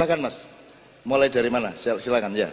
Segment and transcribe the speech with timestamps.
[0.00, 0.48] Silakan Mas.
[1.04, 1.76] Mulai dari mana?
[1.76, 2.48] Sil- Silakan ya.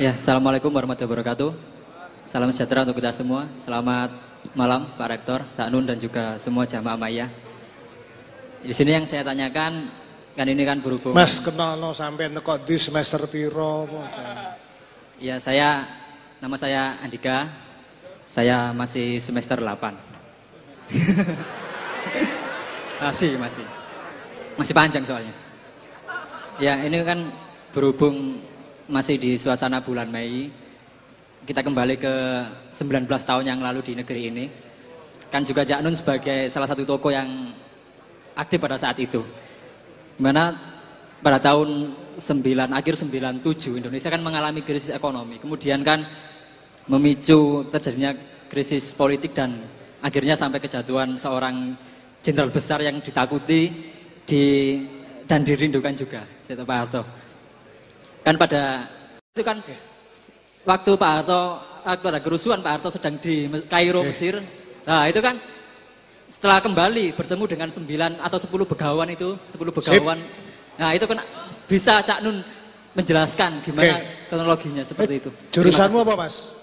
[0.00, 1.52] Ya, Assalamualaikum warahmatullahi wabarakatuh.
[2.24, 3.44] Salam sejahtera untuk kita semua.
[3.60, 4.08] Selamat
[4.56, 7.28] malam Pak Rektor, Cak Nun dan juga semua jamaah Maya.
[8.64, 9.92] Di sini yang saya tanyakan,
[10.40, 11.12] kan ini kan berhubung.
[11.12, 13.84] Mas kenal no sampai neko di semester piro?
[15.20, 15.84] Ya, saya
[16.40, 17.44] nama saya Andika.
[18.24, 19.68] Saya masih semester 8.
[23.04, 23.79] masih, masih.
[24.58, 25.34] Masih panjang soalnya.
[26.58, 27.30] Ya, ini kan
[27.70, 28.42] berhubung
[28.90, 30.50] masih di suasana bulan Mei.
[31.46, 32.14] Kita kembali ke
[32.74, 34.44] 19 tahun yang lalu di negeri ini.
[35.30, 37.54] Kan juga Cak Nun sebagai salah satu toko yang
[38.34, 39.22] aktif pada saat itu.
[40.18, 40.52] Di mana
[41.22, 45.40] pada tahun 9 akhir 97 Indonesia kan mengalami krisis ekonomi.
[45.40, 46.04] Kemudian kan
[46.90, 48.12] memicu terjadinya
[48.50, 49.54] krisis politik dan
[50.02, 51.78] akhirnya sampai kejatuhan seorang
[52.20, 53.72] jenderal besar yang ditakuti
[54.30, 54.44] di
[55.26, 57.02] dan dirindukan juga, Seto Pak Harto.
[58.22, 58.86] Kan pada
[59.34, 59.58] itu kan
[60.62, 61.40] waktu Pak Harto
[61.82, 64.38] waktu ada kerusuhan Pak Harto sedang di Kairo Mesir.
[64.86, 65.34] Nah, itu kan
[66.30, 70.18] setelah kembali bertemu dengan 9 atau 10 begawan itu, 10 begawan.
[70.78, 71.18] Nah, itu kan
[71.66, 72.38] bisa Cak Nun
[72.94, 74.30] menjelaskan gimana Oke.
[74.30, 75.30] kronologinya seperti Eh, itu.
[75.54, 76.58] Jurusanmu apa Mas?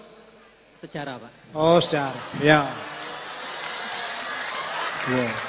[0.75, 1.31] Sejarah, Pak.
[1.55, 2.23] Oh sejarah.
[2.43, 2.67] Ya.
[5.07, 5.27] Ya.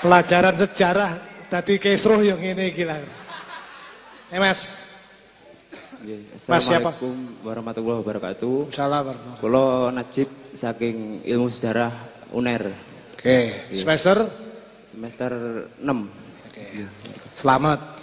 [0.00, 1.12] Pelajaran sejarah
[1.52, 2.96] tadi kesruh yang ini gila.
[4.32, 4.88] Eh Mas,
[6.48, 6.88] Mas, siapa?
[6.88, 8.72] Assalamualaikum warahmatullahi wabarakatuh.
[8.72, 9.32] Warno.
[9.44, 11.92] Kulo Najib saking ilmu sejarah
[12.32, 12.72] UNER
[13.12, 14.24] Oke, semester.
[14.88, 15.30] semester
[15.76, 15.84] 6.
[15.84, 16.64] Oke.
[17.36, 18.00] Selamat.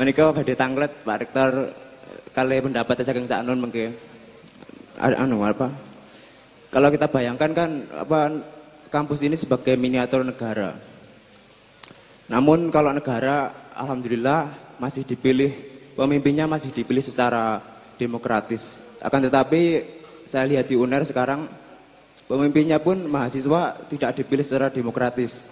[0.00, 1.76] Menika badhe tanglet Pak Rektor
[2.32, 3.92] kali pendapat saking Cak Nun mengke
[4.96, 5.68] anu apa?
[6.72, 8.40] Kalau kita bayangkan kan apa
[8.90, 10.74] kampus ini sebagai miniatur negara.
[12.26, 15.54] Namun kalau negara alhamdulillah masih dipilih
[15.94, 17.62] pemimpinnya masih dipilih secara
[17.96, 18.82] demokratis.
[18.98, 19.86] Akan tetapi
[20.26, 21.46] saya lihat di UNER sekarang
[22.26, 25.46] pemimpinnya pun mahasiswa tidak dipilih secara demokratis.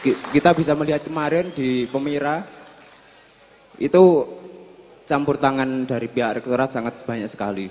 [0.00, 2.44] Ki- Kita bisa melihat kemarin di Pemira
[3.76, 4.04] itu
[5.04, 7.68] campur tangan dari pihak rektorat sangat banyak sekali.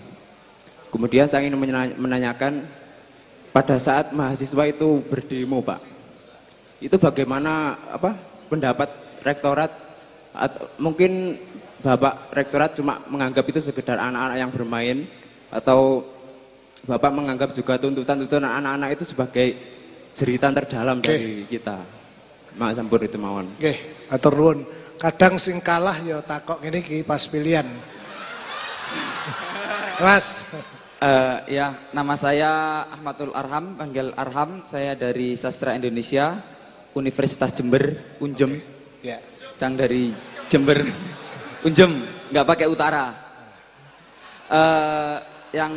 [0.94, 2.85] Kemudian saya ingin menanya- menanyakan
[3.56, 5.80] pada saat mahasiswa itu berdemo, Pak.
[6.84, 8.20] Itu bagaimana apa
[8.52, 8.92] pendapat
[9.24, 9.72] rektorat
[10.36, 11.40] atau mungkin
[11.80, 14.98] Bapak rektorat cuma menganggap itu sekedar anak-anak yang bermain
[15.54, 16.04] atau
[16.84, 19.56] Bapak menganggap juga tuntutan-tuntutan anak-anak itu sebagai
[20.12, 21.08] jeritan terdalam Oke.
[21.08, 21.80] dari kita.
[22.60, 23.48] Mak Sampur itu mawon.
[23.56, 24.68] Oke, atur nuwun.
[25.00, 27.68] Kadang sing kalah ya takok ngene iki pas pilihan.
[30.04, 30.56] Mas,
[30.96, 34.64] Eh, ya, nama saya Ahmadul Arham, panggil Arham.
[34.64, 36.40] Saya dari Sastra Indonesia,
[36.96, 38.64] Universitas Jember, Unjem.
[39.04, 39.20] ya.
[39.60, 40.04] Yang dari
[40.48, 40.88] Jember,
[41.68, 42.00] Unjem,
[42.32, 43.12] nggak pakai utara.
[44.48, 45.18] Eh,
[45.52, 45.74] yang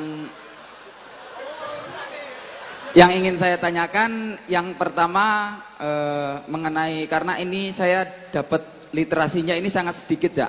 [2.95, 8.63] yang ingin saya tanyakan, yang pertama eh, mengenai karena ini saya dapat
[8.95, 10.49] literasinya ini sangat sedikit ya,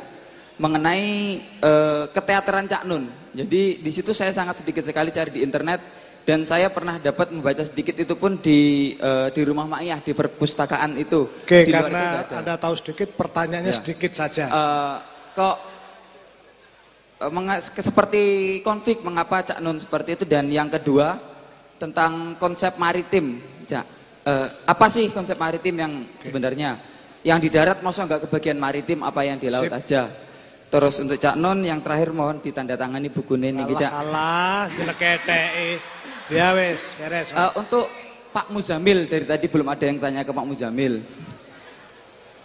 [0.62, 3.19] mengenai eh, keteateran Cak Nun.
[3.40, 5.80] Jadi di situ saya sangat sedikit sekali cari di internet
[6.28, 11.00] dan saya pernah dapat membaca sedikit itu pun di eh, di rumah Ma'iyah di perpustakaan
[11.00, 11.24] itu.
[11.24, 12.36] Oke, Di karena itu.
[12.36, 13.80] Anda tahu sedikit, pertanyaannya Ya.
[13.80, 14.46] sedikit saja.
[14.52, 14.96] Eh,
[15.32, 15.56] kok
[17.20, 18.24] ke- seperti
[18.60, 21.16] konflik mengapa Cak Nun seperti itu dan yang kedua
[21.80, 23.86] tentang konsep maritim Cak
[24.20, 26.76] Eh, apa sih konsep maritim yang sebenarnya
[27.24, 29.80] yang di darat maksudnya nggak kebagian maritim apa yang di laut Sip.
[29.80, 30.02] aja
[30.70, 35.82] terus untuk Cak Nun yang terakhir mohon ditandatangani buku ini Cak alah, jelek keteke.
[36.30, 37.34] Ya wes, beres.
[37.34, 37.58] Eh, Mas.
[37.58, 37.90] untuk
[38.30, 41.02] Pak Muzamil dari tadi belum ada yang tanya ke Pak Muzamil.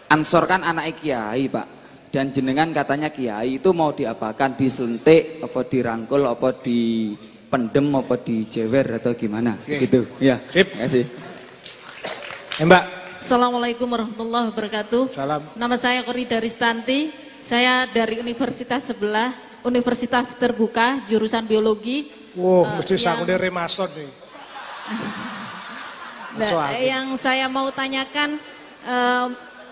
[0.08, 1.66] Ansor kan anak Kiai Pak.
[2.08, 4.56] Dan jenengan katanya Kiai itu mau diapakan?
[4.56, 9.58] Disentik, apa dirangkul, apa dipendem, apa dijewer atau gimana?
[9.60, 9.84] Oke.
[9.84, 10.00] Gitu.
[10.22, 10.40] Ya.
[10.48, 10.72] Sip.
[10.72, 11.04] Kasih.
[12.54, 12.84] Eh, Mbak,
[13.18, 15.10] Assalamualaikum warahmatullahi wabarakatuh.
[15.10, 15.42] salam.
[15.58, 17.23] Nama saya Korida Ristanti.
[17.44, 19.28] Saya dari universitas sebelah,
[19.60, 22.08] Universitas Terbuka, jurusan biologi.
[22.32, 24.10] Wow, Eh, mesti yang- sakunde remason nih.
[26.34, 28.40] Nah, yang saya mau tanyakan,
[28.82, 29.26] eh,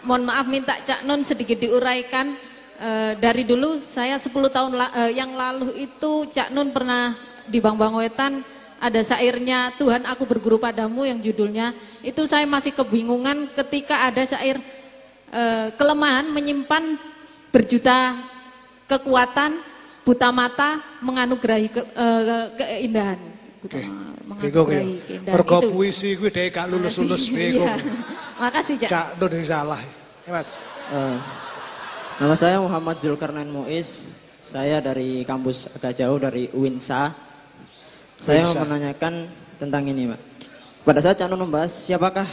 [0.05, 2.37] mohon maaf minta Cak Nun sedikit diuraikan.
[2.77, 7.17] Eh, dari dulu saya 10 tahun la- eh, yang lalu itu Cak Nun pernah
[7.49, 8.45] di Bang Bang Wetan
[8.79, 11.71] ada syairnya Tuhan aku berguru padamu yang judulnya
[12.03, 14.59] itu saya masih kebingungan ketika ada syair
[15.31, 16.99] eh, kelemahan menyimpan
[17.53, 18.17] berjuta
[18.89, 19.61] kekuatan
[20.03, 23.19] buta mata menganugerahi ke- eh, keindahan
[23.63, 24.75] Buta- Oke.
[25.07, 25.69] Keindahan Mergo itu.
[25.71, 27.69] puisi gue dhewe gak lulus-lulus Masih, bingung.
[27.71, 27.77] iya.
[28.43, 28.91] Makasih, Cak.
[28.91, 29.79] Cak Nun yang salah.
[30.27, 30.51] Ya, Mas.
[30.91, 31.17] Eh,
[32.19, 34.11] nama saya Muhammad Zulkarnain Muiz.
[34.43, 37.15] Saya dari kampus agak jauh dari Uinsa.
[38.19, 39.31] Saya mau menanyakan
[39.63, 40.21] tentang ini, Pak.
[40.83, 42.27] Pada saat Cak Nun membahas siapakah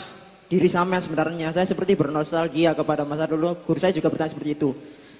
[0.49, 3.53] diri sampean sebenarnya, saya seperti bernostalgia kepada masa dulu.
[3.69, 4.73] Guru saya juga bertanya seperti itu.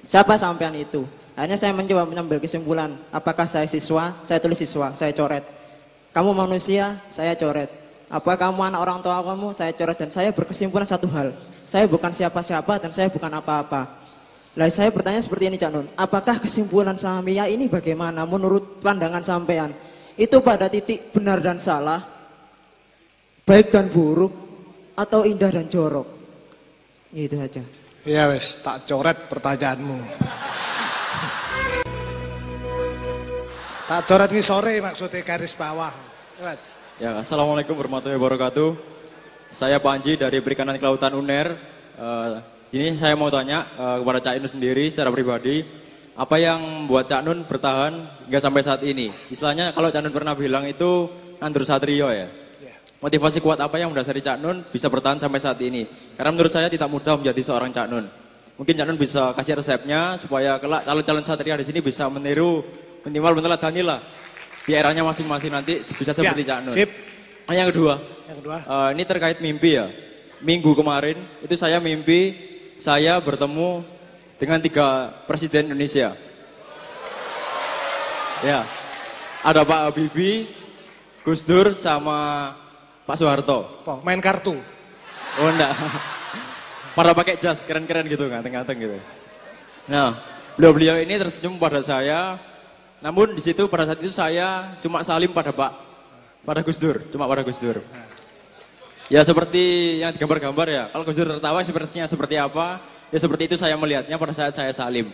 [0.09, 1.05] Siapa sampean itu?
[1.37, 2.97] Akhirnya saya mencoba mengambil kesimpulan.
[3.13, 4.17] Apakah saya siswa?
[4.25, 5.45] Saya tulis siswa, saya coret.
[6.09, 7.69] Kamu manusia, saya coret.
[8.09, 10.01] Apa kamu anak orang tua kamu, saya coret.
[10.01, 11.29] Dan saya berkesimpulan satu hal.
[11.69, 14.01] Saya bukan siapa-siapa dan saya bukan apa-apa.
[14.57, 15.85] Lah saya bertanya seperti ini Cak Nun.
[15.93, 19.77] Apakah kesimpulan Samia ini bagaimana menurut pandangan sampean?
[20.17, 22.01] Itu pada titik benar dan salah,
[23.45, 24.33] baik dan buruk,
[24.97, 26.09] atau indah dan jorok?
[27.13, 27.61] Itu aja.
[28.07, 29.99] Ya wes, tak coret pertanyaanmu.
[33.91, 35.91] tak coret ini sore maksudnya garis bawah.
[36.39, 36.79] Mas.
[36.95, 38.71] Ya, Assalamualaikum warahmatullahi wabarakatuh.
[39.51, 41.59] Saya Panji dari Perikanan Kelautan UNER.
[41.99, 42.33] Eh,
[42.79, 45.67] ini saya mau tanya eh, kepada Cak Nun sendiri secara pribadi,
[46.15, 49.11] apa yang membuat Cak Nun bertahan hingga sampai saat ini?
[49.27, 51.11] Istilahnya kalau Cak Nun pernah bilang itu
[51.43, 52.31] Nandur Satrio ya.
[52.99, 55.87] Motivasi kuat apa yang mendasari Cak Nun bisa bertahan sampai saat ini?
[56.19, 58.11] Karena menurut saya tidak mudah menjadi seorang Cak Nun.
[58.59, 62.59] Mungkin Cak Nun bisa kasih resepnya supaya kelak calon-calon satria di sini bisa meniru
[63.07, 64.03] minimal meneladani lah
[64.67, 66.75] di eranya masing-masing nanti bisa seperti Ya, Cak Nun.
[66.75, 66.91] sip.
[67.47, 68.57] Nah, yang kedua, Yang kedua.
[68.61, 69.87] eh, ini terkait mimpi ya.
[70.43, 72.35] Minggu kemarin itu saya mimpi
[72.83, 73.79] saya bertemu
[74.35, 74.87] dengan tiga
[75.23, 76.19] presiden Indonesia.
[78.39, 78.63] Ya,
[79.39, 80.47] ada Pak Habibie,
[81.23, 82.55] Gus Dur, sama
[83.09, 83.81] Pak Soeharto.
[83.81, 84.53] Po, main kartu.
[85.41, 85.73] Oh enggak.
[86.97, 88.97] Pada pakai jas keren-keren gitu, ganteng-ganteng gitu.
[89.89, 90.13] Nah,
[90.53, 92.37] beliau-beliau ini tersenyum pada saya.
[93.01, 95.71] Namun di situ pada saat itu saya cuma salim pada Pak,
[96.45, 97.81] pada Gus Dur, cuma pada Gus Dur.
[99.09, 100.83] Ya seperti yang digambar-gambar ya.
[100.93, 102.83] Kalau Gus Dur tertawa sepertinya seperti apa?
[103.09, 105.09] Ya seperti itu saya melihatnya pada saat saya salim.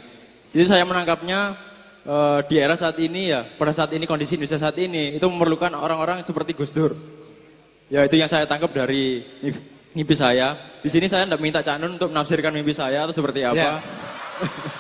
[0.51, 1.56] Jadi saya menangkapnya
[2.03, 5.71] eh, di era saat ini ya, pada saat ini kondisi Indonesia saat ini itu memerlukan
[5.77, 6.97] orang-orang seperti Gus Dur.
[7.85, 9.21] Ya itu yang saya tangkap dari
[9.93, 10.57] mimpi, saya.
[10.81, 13.57] Di sini saya tidak minta Cak Nun untuk menafsirkan mimpi saya atau seperti apa.
[13.57, 13.73] Ya.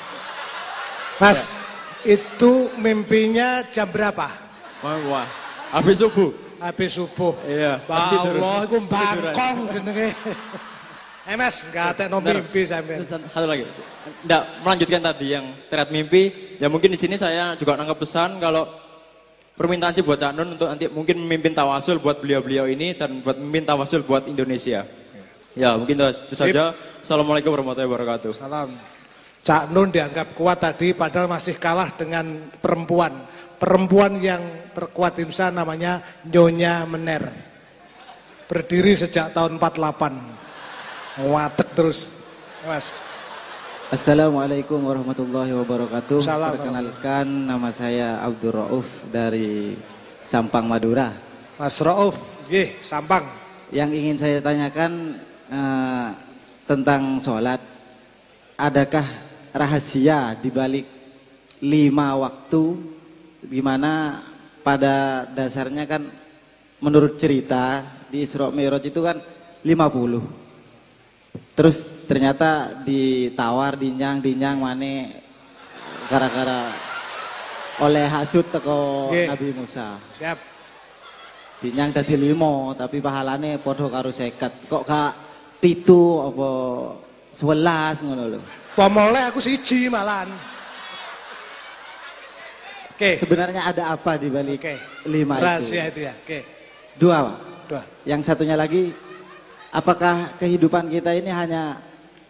[1.21, 1.39] Mas,
[2.01, 4.25] itu mimpinya jam berapa?
[4.81, 5.27] Wah, wah.
[5.69, 6.33] Habis subuh.
[6.57, 7.33] Habis subuh.
[7.45, 8.15] Iya, Pak pasti.
[8.15, 8.83] Allah, tiduran.
[8.89, 10.09] bangkong jenenge.
[11.25, 13.01] Eh mas, nggak ada no mimpi sampai.
[13.01, 13.65] Satu lagi.
[14.29, 16.23] Nggak, melanjutkan tadi yang terkait mimpi.
[16.61, 18.69] Ya mungkin di sini saya juga nangkep pesan kalau
[19.55, 23.39] permintaan sih buat Cak Nun untuk nanti mungkin memimpin tawasul buat beliau-beliau ini dan buat
[23.39, 24.83] memimpin tawasul buat Indonesia.
[25.55, 26.75] Ya mungkin itu saja.
[26.99, 28.31] Assalamualaikum warahmatullahi wabarakatuh.
[28.35, 28.75] Salam.
[29.39, 33.23] Cak Nun dianggap kuat tadi padahal masih kalah dengan perempuan.
[33.55, 37.23] Perempuan yang terkuat di Indonesia namanya Nyonya Mener.
[38.51, 41.23] Berdiri sejak tahun 48.
[41.31, 42.27] Watek terus.
[42.67, 42.99] Mas,
[43.93, 46.17] Assalamualaikum warahmatullahi wabarakatuh.
[46.17, 46.57] Salam.
[46.57, 49.77] Perkenalkan nama saya Abdul Rauf dari
[50.25, 51.13] Sampang Madura.
[51.61, 52.17] Mas Rauf,
[52.49, 53.29] ye, Sampang.
[53.69, 55.21] Yang ingin saya tanyakan
[55.53, 56.07] eh,
[56.65, 57.61] tentang sholat,
[58.57, 59.05] adakah
[59.53, 60.89] rahasia di balik
[61.61, 62.81] lima waktu,
[63.45, 64.17] di mana
[64.65, 66.09] pada dasarnya kan
[66.81, 69.21] menurut cerita di Isra Mi'raj itu kan
[69.61, 70.44] 50.
[71.55, 75.23] Terus ternyata ditawar dinyang dinyang mane
[76.11, 76.71] gara-gara
[77.79, 79.27] oleh hasut teko Nggih.
[79.31, 79.99] Nabi Musa.
[80.15, 80.37] Siap.
[81.63, 84.67] Dinyang dadi limo tapi pahalane padha karo seket.
[84.67, 85.11] Kok gak
[85.59, 86.49] pitu apa
[87.31, 88.39] sewelas ngono lho.
[88.75, 90.27] Pomole aku siji malahan.
[92.95, 93.19] Oke.
[93.19, 94.75] Sebenarnya ada apa di balik Oke.
[95.11, 95.99] lima Rahasia itu?
[95.99, 96.13] itu ya.
[96.15, 96.39] Oke.
[96.95, 97.37] Dua, Pak.
[97.67, 97.81] Dua.
[98.07, 98.95] Yang satunya lagi,
[99.71, 101.79] apakah kehidupan kita ini hanya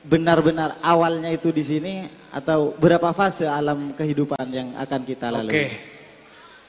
[0.05, 1.93] benar-benar awalnya itu di sini
[2.29, 5.51] atau berapa fase alam kehidupan yang akan kita lalui?
[5.51, 5.67] Oke.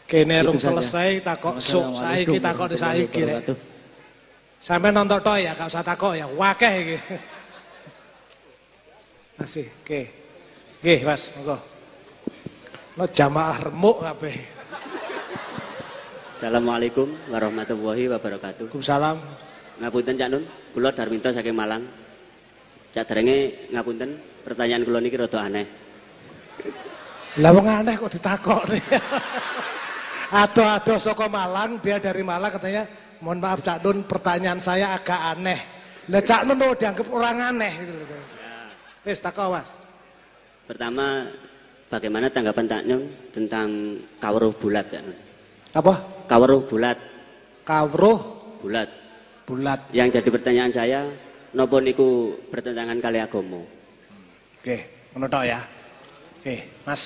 [0.06, 3.50] Kene Itu rung selesai takok sok saiki takok di saiki rek.
[4.56, 6.96] Sampai nonton toh ya, gak usah takok ya, wakeh iki.
[9.37, 10.00] Masih, oke.
[10.80, 11.61] Oke, Mas, monggo.
[12.96, 14.32] No jamaah remuk kabeh.
[16.32, 18.73] Assalamualaikum warahmatullahi wabarakatuh.
[18.73, 19.45] Waalaikumsalam.
[19.76, 21.85] Ngapunten Cak Nun, kula Darminto saking Malang.
[22.97, 25.66] Cak derenge ngapunten, pertanyaan kula niki rada aneh.
[27.45, 28.85] Lah wong aneh kok ditakok nih.
[30.42, 32.88] Ado-ado saka Malang, dia dari Malang katanya,
[33.21, 35.61] mohon maaf Cak Nun, pertanyaan saya agak aneh.
[36.09, 38.06] Lah Cak Nun tuh dianggap orang aneh gitu loh.
[39.04, 39.76] Wis takok Mas.
[40.64, 41.28] Pertama,
[41.92, 45.18] bagaimana tanggapan Cak Nun tentang kawruh bulat Cak Nun?
[45.76, 45.95] Apa?
[46.25, 46.97] Kawruh bulat,
[47.68, 48.18] Kawruh
[48.64, 49.05] bulat.
[49.46, 49.80] Bulat.
[49.94, 51.00] Yang jadi pertanyaan saya,
[51.54, 53.62] nopo niku bertentangan kali agama.
[54.58, 54.76] Oke,
[55.14, 55.62] ngono tok ya.
[56.42, 57.02] Oke, Mas.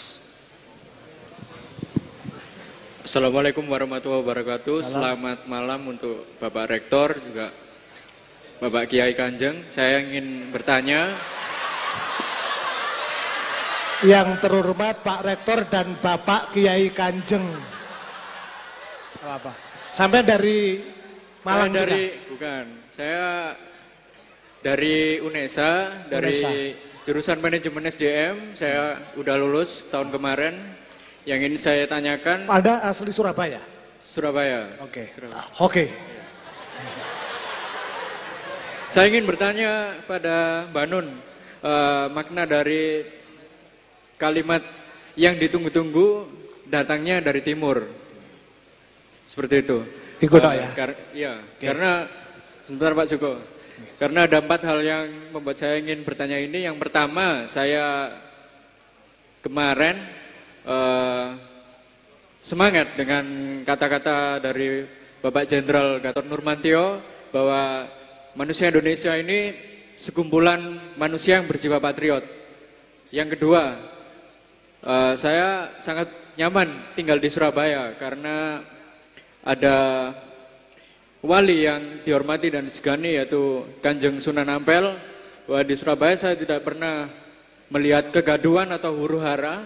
[3.04, 4.76] Assalamualaikum warahmatullahi wabarakatuh.
[4.80, 4.92] Salam.
[4.96, 7.52] Selamat malam untuk Bapak Rektor juga
[8.60, 9.68] Bapak Kiai Kanjeng.
[9.68, 11.12] Saya ingin bertanya,
[14.00, 17.44] Yang terhormat Pak Rektor dan Bapak Kiai Kanjeng.
[19.20, 19.52] Apa apa?
[19.92, 20.80] Sampai dari
[21.40, 22.29] Malang saya dari juga.
[22.40, 23.52] Bukan, saya
[24.64, 26.48] dari UNESA, dari UNESA.
[27.04, 28.56] jurusan manajemen SDM.
[28.56, 30.56] Saya udah lulus tahun kemarin.
[31.28, 33.60] Yang ingin saya tanyakan Anda asli Surabaya?
[34.00, 34.72] Surabaya.
[34.80, 35.12] Oke.
[35.12, 35.44] Surabaya.
[35.60, 35.84] Oke.
[38.88, 41.06] Saya ingin bertanya pada Mbak Nun,
[41.60, 43.04] eh, makna dari
[44.16, 44.64] kalimat
[45.12, 46.24] yang ditunggu-tunggu
[46.64, 47.84] datangnya dari timur.
[49.28, 49.84] Seperti itu.
[50.24, 50.68] Ikut, Eh, Dok, ya?
[50.72, 52.08] kar- iya, karena
[52.70, 53.34] sebentar Pak Joko.
[53.98, 56.70] Karena ada empat hal yang membuat saya ingin bertanya ini.
[56.70, 58.14] Yang pertama, saya
[59.42, 59.98] kemarin
[60.62, 61.26] eh,
[62.38, 63.26] semangat dengan
[63.66, 64.86] kata-kata dari
[65.18, 67.02] Bapak Jenderal Gatot Nurmantio
[67.34, 67.90] bahwa
[68.38, 69.50] manusia Indonesia ini
[69.98, 72.22] sekumpulan manusia yang berjiwa patriot.
[73.10, 73.82] Yang kedua,
[74.86, 76.06] eh, saya sangat
[76.38, 78.62] nyaman tinggal di Surabaya karena
[79.42, 79.76] ada
[81.20, 84.96] wali yang dihormati dan disegani yaitu Kanjeng Sunan Ampel
[85.44, 87.08] bahwa di Surabaya saya tidak pernah
[87.70, 89.64] melihat kegaduhan atau huru hara.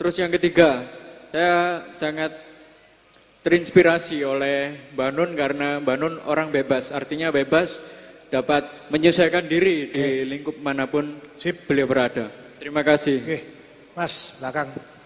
[0.00, 0.88] Terus yang ketiga,
[1.28, 2.32] saya sangat
[3.44, 7.80] terinspirasi oleh Mbak Nun karena Mbak Nun orang bebas, artinya bebas
[8.30, 11.18] dapat menyesuaikan diri di lingkup mana pun
[11.68, 12.30] beliau berada.
[12.56, 13.18] Terima kasih.
[13.20, 13.40] Oke.
[13.96, 14.99] Mas, belakang.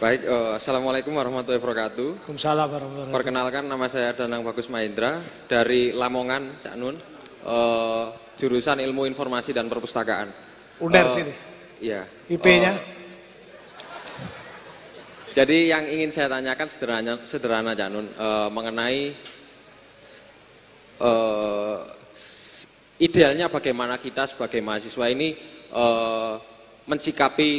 [0.00, 2.08] Baik, eh, Assalamualaikum warahmatullahi wabarakatuh.
[2.24, 3.16] Waalaikumsalam warahmatullahi wabarakatuh.
[3.20, 6.96] Perkenalkan nama saya Danang Bagus Mahendra dari Lamongan, Cak Nun,
[7.44, 8.04] eh,
[8.40, 10.32] jurusan Ilmu Informasi dan Perpustakaan.
[10.80, 11.32] Uner Eh, sini.
[11.84, 12.08] Iya.
[12.32, 12.72] IP-nya?
[15.30, 19.00] Jadi yang ingin saya tanyakan sederhana, sederhana Cak Nun, eh, mengenai
[22.16, 22.64] s-
[22.96, 25.36] idealnya bagaimana kita sebagai mahasiswa ini
[25.70, 26.34] eh,
[26.88, 27.50] mensikapi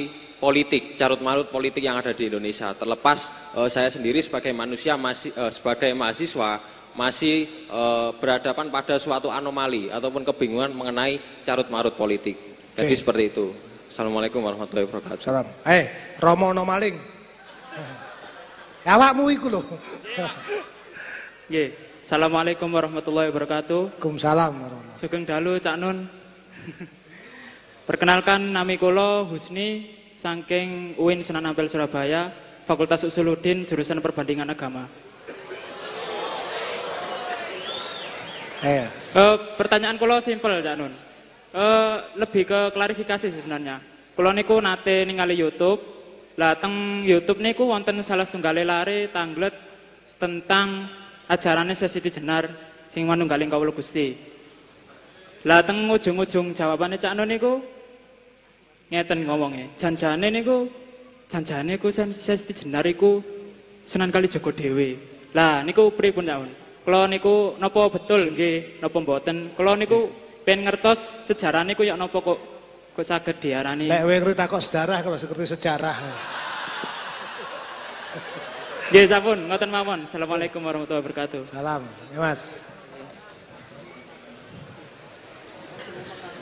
[0.41, 2.73] politik, carut marut politik yang ada di Indonesia.
[2.73, 6.57] Terlepas eh, saya sendiri sebagai manusia masih eh, sebagai mahasiswa
[6.97, 12.35] masih eh, berhadapan pada suatu anomali ataupun kebingungan mengenai carut marut politik.
[12.73, 12.97] Jadi Oke.
[12.97, 13.53] seperti itu.
[13.91, 15.21] Assalamualaikum warahmatullahi wabarakatuh.
[15.21, 15.45] Salam.
[15.67, 16.95] Eh, Romo no maling.
[18.81, 19.61] Ya, Awakmu iku lho.
[21.51, 21.69] Nggih.
[22.01, 23.93] Assalamualaikum warahmatullahi wabarakatuh.
[23.93, 26.09] Waalaikumsalam warahmatullahi Sugeng dalu Cak Nun.
[27.87, 32.29] Perkenalkan nami kula Husni saking UIN Sunan Ampel Surabaya,
[32.69, 34.85] Fakultas Usuluddin jurusan Perbandingan Agama.
[38.61, 38.85] Eh,
[39.17, 40.93] Eh, pertanyaan kula simpel Cak Nun.
[41.49, 43.81] Eh, lebih ke klarifikasi sebenarnya.
[44.13, 45.81] Kula niku nate ningali YouTube.
[46.37, 49.57] Lah teng YouTube niku wonten salah setunggal lare tanglet
[50.21, 50.85] tentang
[51.25, 52.45] ajarane Sesiti Jenar
[52.93, 54.13] sing manunggaling kawula Gusti.
[55.49, 57.80] Lah teng ujung-ujung jawabane Cak Nun niku
[58.91, 59.71] ngeten ngomongnya.
[59.79, 60.67] Janjane niku
[61.31, 63.23] janjane ku Sen- Sesiti Jenar iku
[63.87, 64.99] Sunan Kalijaga dhewe.
[65.31, 66.51] Lah niku pripun Cak Nun?
[66.83, 69.55] Kula niku napa betul nggih napa mboten?
[69.55, 70.11] Kula niku
[70.43, 72.39] pengen ngertos sejarah niku ya napa kok
[72.91, 75.95] kok saged diarani Lek kowe ngerti takok sejarah kalau seperti sejarah.
[78.91, 80.03] Nggih sampun, ngoten mawon.
[80.03, 81.47] Assalamualaikum warahmatullahi wabarakatuh.
[81.47, 81.87] Salam.
[82.11, 82.67] Ya, Mas.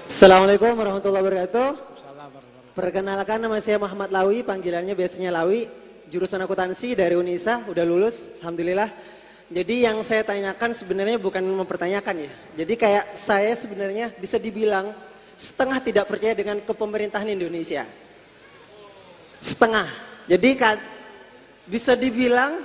[0.10, 1.89] Assalamualaikum warahmatullahi wabarakatuh.
[2.78, 5.66] Perkenalkan nama saya Muhammad Lawi, panggilannya biasanya Lawi,
[6.10, 8.90] jurusan akuntansi dari Unisa, udah lulus, alhamdulillah.
[9.50, 12.32] Jadi yang saya tanyakan sebenarnya bukan mempertanyakan ya.
[12.62, 14.94] Jadi kayak saya sebenarnya bisa dibilang
[15.34, 17.90] setengah tidak percaya dengan kepemerintahan Indonesia.
[19.42, 19.90] Setengah.
[20.30, 20.78] Jadi kan
[21.66, 22.62] bisa dibilang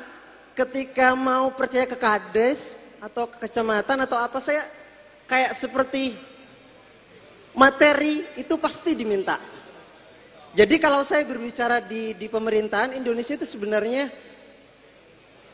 [0.53, 4.61] ketika mau percaya ke kades atau ke kecamatan atau apa saya
[5.25, 6.13] kayak seperti
[7.57, 9.54] materi itu pasti diminta.
[10.55, 14.07] Jadi kalau saya berbicara di di pemerintahan Indonesia itu sebenarnya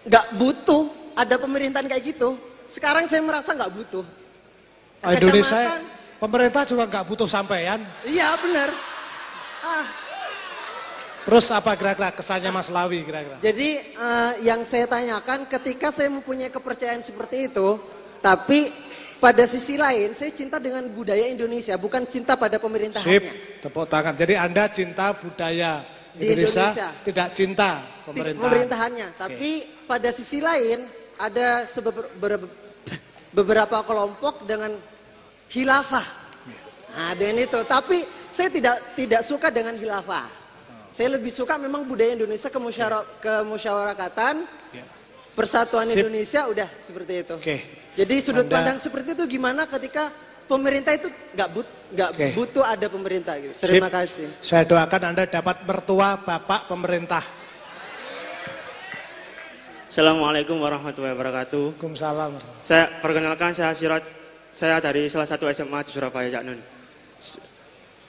[0.04, 2.36] nggak butuh ada pemerintahan kayak gitu.
[2.68, 4.04] Sekarang saya merasa nggak butuh.
[5.00, 5.82] Oh, Indonesia Kecamatan,
[6.20, 7.80] pemerintah juga nggak butuh sampean.
[8.04, 8.68] Iya benar.
[9.64, 9.86] Ah,
[11.20, 13.36] Terus apa kira-kira kesannya Mas Lawi kira-kira?
[13.44, 17.76] jadi eh, yang saya tanyakan ketika saya mempunyai kepercayaan seperti itu,
[18.24, 18.72] tapi
[19.20, 23.60] pada sisi lain saya cinta dengan budaya Indonesia, bukan cinta pada Sip, pemerintahannya.
[23.60, 24.16] tepuk tangan.
[24.16, 25.84] Jadi Anda cinta budaya
[26.16, 26.88] Di Indonesia, Indonesia.
[27.04, 27.70] tidak cinta
[28.08, 28.42] pemerintahan.
[28.42, 29.08] pemerintahannya.
[29.20, 29.50] Tapi
[29.84, 30.82] pada sisi lain
[31.20, 31.68] ada
[33.36, 34.72] beberapa kelompok dengan
[35.52, 36.06] khilafah.
[36.90, 37.60] Nah, dengan itu.
[37.62, 40.26] Tapi saya tidak tidak suka dengan khilafah.
[40.90, 44.42] Saya lebih suka memang budaya Indonesia kemusyara, kemusyawarakatan,
[45.38, 46.02] persatuan Sip.
[46.02, 47.36] Indonesia udah seperti itu.
[47.38, 47.79] Oke.
[47.98, 50.14] Jadi sudut Anda- pandang seperti itu gimana ketika
[50.46, 52.26] pemerintah itu nggak but Oke.
[52.38, 53.54] butuh ada pemerintah gitu.
[53.58, 53.94] Terima Sip.
[53.94, 54.26] kasih.
[54.42, 57.22] Saya doakan Anda dapat mertua Bapak pemerintah.
[59.90, 61.74] Assalamualaikum warahmatullahi wabarakatuh.
[61.74, 62.38] Waalaikumsalam.
[62.62, 64.06] Saya perkenalkan saya Siraj,
[64.54, 66.62] saya dari salah satu SMA di Surabaya Cak Nun.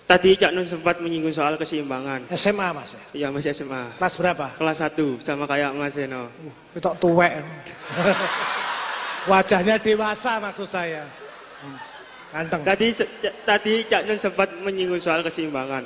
[0.05, 2.29] Tadi Cak Nun sempat menyinggung soal keseimbangan.
[2.37, 3.01] SMA Mas ya?
[3.25, 3.97] Iya masih SMA.
[3.97, 4.47] Kelas berapa?
[4.61, 6.29] Kelas 1 sama kayak Mas Eno.
[6.77, 7.33] Itu tuwek.
[9.29, 11.05] Wajahnya dewasa maksud saya.
[11.61, 11.77] Hmm.
[12.31, 12.61] Ganteng.
[12.65, 12.87] Tadi
[13.45, 15.85] tadi Cak Nun sempat menyinggung soal keseimbangan.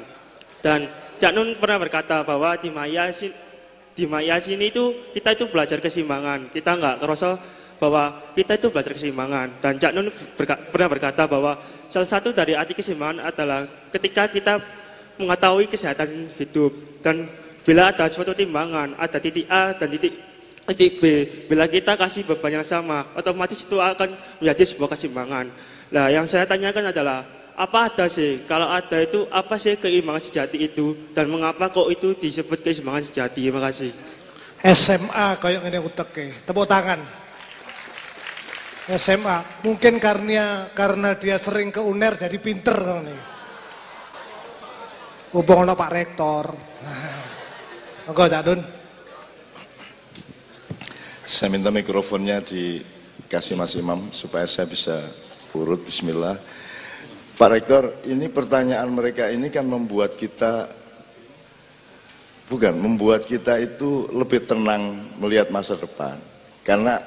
[0.64, 0.88] Dan
[1.20, 3.12] Cak Nun pernah berkata bahwa di Maya
[3.96, 6.54] di Maya sini itu kita itu belajar keseimbangan.
[6.54, 7.36] Kita nggak terasa
[7.76, 9.48] bahwa kita itu belajar keseimbangan.
[9.60, 10.08] Dan Cak Nun
[10.40, 11.60] berka- pernah berkata bahwa
[11.92, 14.64] salah satu dari arti keseimbangan adalah ketika kita
[15.20, 16.72] mengetahui kesehatan hidup
[17.04, 17.28] dan
[17.66, 20.14] bila ada suatu timbangan, ada titik A dan titik
[20.66, 21.04] titik B,
[21.46, 25.46] bila kita kasih beban yang sama, otomatis itu akan menjadi sebuah keseimbangan.
[25.94, 27.22] Nah, yang saya tanyakan adalah
[27.54, 28.44] apa ada sih?
[28.50, 33.46] Kalau ada itu apa sih keimbangan sejati itu dan mengapa kok itu disebut keseimbangan sejati?
[33.46, 33.94] Terima kasih.
[34.66, 36.26] SMA kayak ngene uteke.
[36.42, 37.00] Tepuk tangan.
[38.98, 39.38] SMA.
[39.62, 43.20] Mungkin karena karena dia sering ke UNER jadi pinter nih.
[45.38, 46.46] Hubung Pak Rektor.
[48.10, 48.62] Enggak Cak Dun.
[51.26, 55.02] Saya minta mikrofonnya dikasih Mas Imam supaya saya bisa
[55.58, 56.38] urut bismillah.
[57.34, 60.70] Pak Rektor, ini pertanyaan mereka ini kan membuat kita
[62.46, 66.14] bukan membuat kita itu lebih tenang melihat masa depan.
[66.62, 67.02] Karena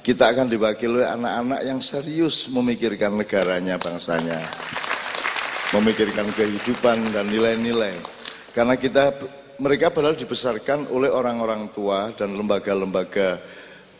[0.00, 4.48] kita akan diwakili oleh anak-anak yang serius memikirkan negaranya, bangsanya.
[5.76, 8.00] Memikirkan kehidupan dan nilai-nilai.
[8.56, 9.12] Karena kita
[9.60, 13.57] mereka padahal dibesarkan oleh orang-orang tua dan lembaga-lembaga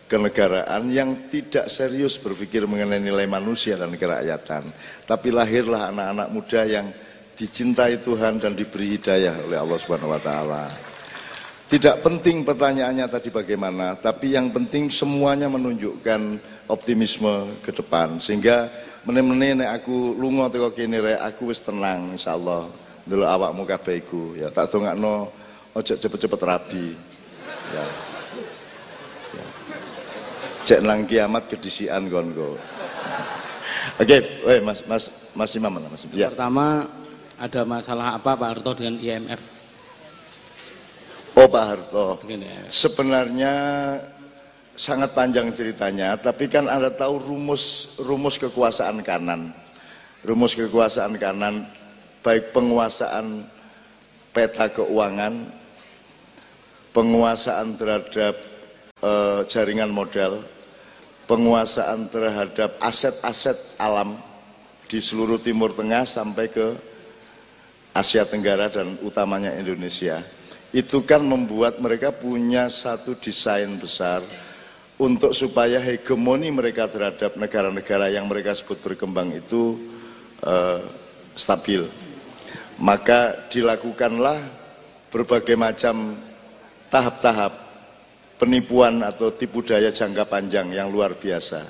[0.08, 4.64] kenegaraan yang tidak serius berpikir mengenai nilai manusia dan kerakyatan.
[5.04, 6.88] Tapi lahirlah anak-anak muda yang
[7.36, 10.64] dicintai Tuhan dan diberi hidayah oleh Allah Subhanahu wa taala.
[11.68, 16.40] Tidak penting pertanyaannya tadi bagaimana, tapi yang penting semuanya menunjukkan
[16.72, 18.16] optimisme ke depan.
[18.24, 18.72] Sehingga
[19.04, 22.64] meneh-meneh nek aku lunga teko kene rek aku wis tenang insyaallah.
[23.04, 25.28] Ndelok awakmu kabeh iku ya tak dongakno
[25.76, 26.96] ojo cepet-cepet rabi.
[27.76, 27.84] Ya
[30.68, 32.60] cek nang kiamat kedisian kon kok.
[34.04, 36.04] Oke, weh, Mas Mas Mas Imam mana Mas?
[36.12, 36.28] Ya.
[36.28, 36.84] Pertama
[37.40, 39.40] ada masalah apa Pak Harto dengan IMF?
[41.40, 42.20] Oh Pak Harto.
[42.68, 43.54] Sebenarnya
[44.76, 49.56] sangat panjang ceritanya, tapi kan Anda tahu rumus rumus kekuasaan kanan.
[50.20, 51.64] Rumus kekuasaan kanan
[52.20, 53.40] baik penguasaan
[54.36, 55.48] peta keuangan,
[56.92, 58.36] penguasaan terhadap
[59.00, 60.42] eh, jaringan modal,
[61.28, 64.16] penguasaan terhadap aset-aset alam
[64.88, 66.72] di seluruh Timur Tengah sampai ke
[67.92, 70.24] Asia Tenggara dan utamanya Indonesia.
[70.72, 74.24] Itu kan membuat mereka punya satu desain besar
[74.96, 79.76] untuk supaya hegemoni mereka terhadap negara-negara yang mereka sebut berkembang itu
[80.40, 80.80] eh,
[81.36, 81.84] stabil.
[82.80, 84.38] Maka dilakukanlah
[85.12, 86.16] berbagai macam
[86.88, 87.67] tahap-tahap
[88.38, 91.66] penipuan atau tipu daya jangka panjang yang luar biasa.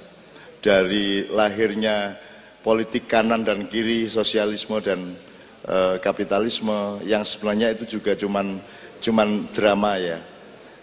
[0.61, 2.15] Dari lahirnya
[2.61, 5.17] politik kanan dan kiri, sosialisme dan
[5.65, 8.61] eh, kapitalisme yang sebenarnya itu juga cuman
[9.01, 10.21] cuman drama ya.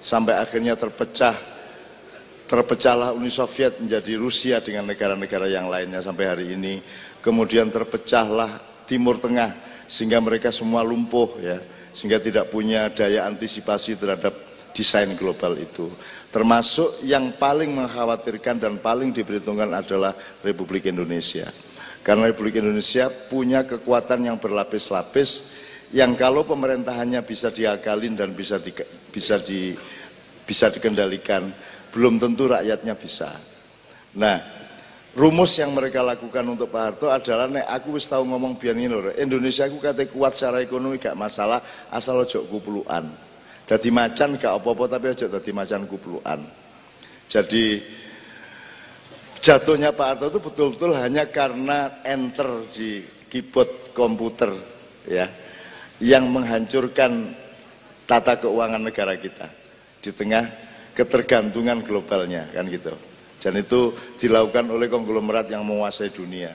[0.02, 1.38] Sampai akhirnya terpecah
[2.45, 6.82] terpecahlah Uni Soviet menjadi Rusia dengan negara-negara yang lainnya sampai hari ini.
[7.21, 8.50] Kemudian terpecahlah
[8.86, 9.50] Timur Tengah
[9.89, 11.58] sehingga mereka semua lumpuh ya,
[11.93, 14.34] sehingga tidak punya daya antisipasi terhadap
[14.76, 15.88] desain global itu.
[16.36, 20.12] Termasuk yang paling mengkhawatirkan dan paling diperhitungkan adalah
[20.44, 21.48] Republik Indonesia.
[22.04, 25.56] Karena Republik Indonesia punya kekuatan yang berlapis-lapis
[25.96, 28.76] yang kalau pemerintahannya bisa diakalin dan bisa di,
[29.16, 29.72] bisa di,
[30.44, 31.48] bisa dikendalikan,
[31.96, 33.32] belum tentu rakyatnya bisa.
[34.20, 34.44] Nah,
[35.16, 38.92] rumus yang mereka lakukan untuk Pak Harto adalah nek aku wis tahu ngomong biar ini
[39.16, 43.08] Indonesia aku kata kuat secara ekonomi gak masalah asal ojo kupuluan.
[43.65, 46.45] Dadi macan gak apa-apa tapi ojo dadi macan kupuluan.
[47.25, 47.82] Jadi
[49.41, 54.54] jatuhnya Pak Harto itu betul-betul hanya karena enter di keyboard komputer
[55.10, 55.25] ya
[55.97, 57.34] yang menghancurkan
[58.06, 59.49] tata keuangan negara kita
[59.97, 60.45] di tengah
[60.93, 62.93] ketergantungan globalnya kan gitu.
[63.41, 66.49] dan itu dilakukan oleh konglomerat yang menguasai dunia.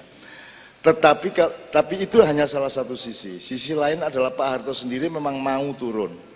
[0.83, 1.29] Tetapi
[1.71, 3.39] tapi itu hanya salah satu sisi.
[3.39, 6.30] Sisi lain adalah Pak Harto sendiri memang mau turun.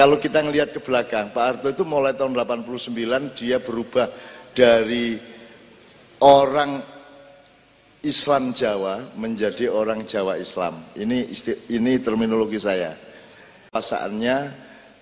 [0.00, 4.08] Kalau kita ngelihat ke belakang, Pak Harto itu mulai tahun 89 dia berubah
[4.56, 5.20] dari
[6.24, 6.80] orang
[8.00, 10.80] Islam Jawa menjadi orang Jawa Islam.
[10.96, 11.28] Ini
[11.68, 12.96] ini terminologi saya.
[13.68, 14.36] Pasaannya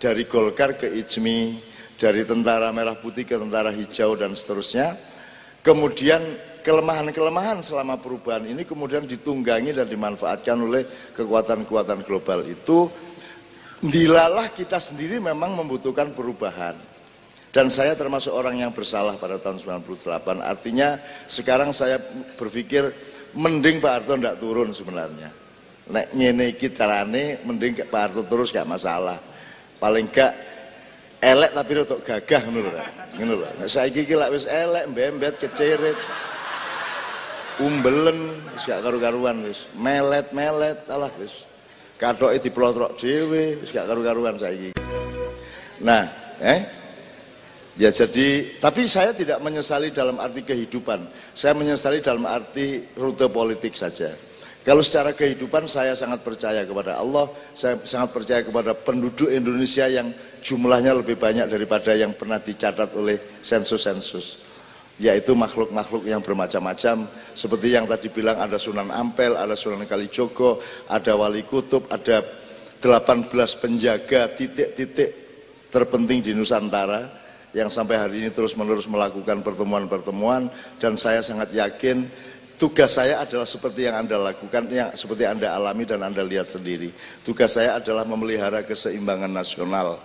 [0.03, 1.63] dari Golkar ke Ijmi,
[1.95, 4.99] dari tentara merah putih ke tentara hijau dan seterusnya.
[5.63, 6.19] Kemudian
[6.67, 10.83] kelemahan-kelemahan selama perubahan ini kemudian ditunggangi dan dimanfaatkan oleh
[11.15, 12.91] kekuatan-kekuatan global itu
[13.85, 16.75] dilalah kita sendiri memang membutuhkan perubahan.
[17.49, 21.97] Dan saya termasuk orang yang bersalah pada tahun 98 artinya sekarang saya
[22.37, 22.93] berpikir
[23.33, 25.33] mending Pak Harto tidak turun sebenarnya.
[25.89, 29.17] Nek ngene iki carane mending Pak Harto terus gak masalah.
[29.81, 30.37] Paling gak
[31.25, 32.61] elek tapi untuk gagah lho
[33.17, 33.49] ngono lho.
[33.65, 35.97] Nek saiki iki lak wis elek mbembet kecerit
[37.65, 39.73] umbelen gak karu-karuan wis.
[39.73, 41.49] Melet-melet alah wis
[41.99, 44.71] kathoke diplotrok dhewe wis gak karu-karuan saiki.
[45.83, 46.07] Nah
[46.39, 46.61] eh?
[47.79, 51.07] Ya jadi tapi saya tidak menyesali dalam arti kehidupan.
[51.35, 54.15] Saya menyesali dalam arti rute politik saja.
[54.67, 60.11] Kalau secara kehidupan saya sangat percaya kepada Allah, saya sangat percaya kepada penduduk Indonesia yang
[60.43, 64.48] jumlahnya lebih banyak daripada yang pernah dicatat oleh sensus-sensus
[64.99, 67.07] yaitu makhluk-makhluk yang bermacam-macam.
[67.33, 70.59] Seperti yang tadi bilang ada Sunan Ampel, ada Sunan Kalijogo,
[70.91, 72.23] ada Wali Kutub, ada
[72.83, 73.31] 18
[73.63, 75.11] penjaga titik-titik
[75.71, 77.07] terpenting di Nusantara
[77.55, 80.51] yang sampai hari ini terus-menerus melakukan pertemuan-pertemuan.
[80.83, 82.03] Dan saya sangat yakin
[82.59, 86.91] tugas saya adalah seperti yang Anda lakukan, yang seperti Anda alami dan Anda lihat sendiri.
[87.23, 90.03] Tugas saya adalah memelihara keseimbangan nasional,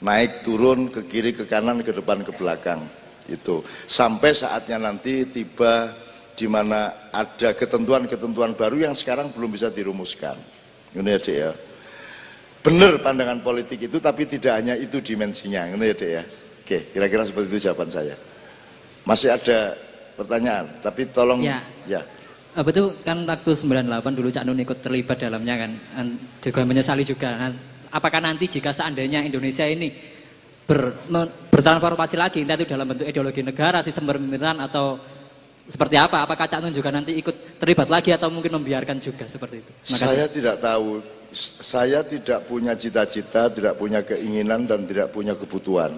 [0.00, 3.62] naik turun ke kiri ke kanan ke depan ke belakang itu.
[3.86, 5.92] Sampai saatnya nanti tiba
[6.32, 10.34] di mana ada ketentuan-ketentuan baru yang sekarang belum bisa dirumuskan.
[10.96, 11.50] Ini ya dek ya.
[12.62, 15.68] Benar pandangan politik itu tapi tidak hanya itu dimensinya.
[15.70, 16.22] Ini ya dek ya.
[16.62, 18.16] Oke kira-kira seperti itu jawaban saya.
[19.04, 19.74] Masih ada
[20.14, 20.66] pertanyaan?
[20.78, 21.58] Tapi tolong ya,
[21.90, 22.02] ya.
[22.62, 25.70] betul kan waktu 98 dulu Cak Nun ikut terlibat dalamnya kan.
[26.38, 27.34] Juga menyesali juga.
[27.34, 27.52] Nah,
[27.90, 29.90] apakah nanti jika seandainya Indonesia ini
[30.66, 30.94] ber,
[31.50, 34.98] bertransformasi lagi entah itu dalam bentuk ideologi negara, sistem pemerintahan atau
[35.62, 36.26] seperti apa?
[36.26, 39.72] Apakah Cak Nun juga nanti ikut terlibat lagi atau mungkin membiarkan juga seperti itu?
[39.72, 40.06] Makasih.
[40.06, 40.88] Saya tidak tahu.
[41.64, 45.96] Saya tidak punya cita-cita, tidak punya keinginan dan tidak punya kebutuhan.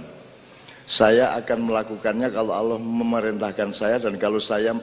[0.87, 4.77] Saya akan melakukannya kalau Allah memerintahkan saya dan kalau saya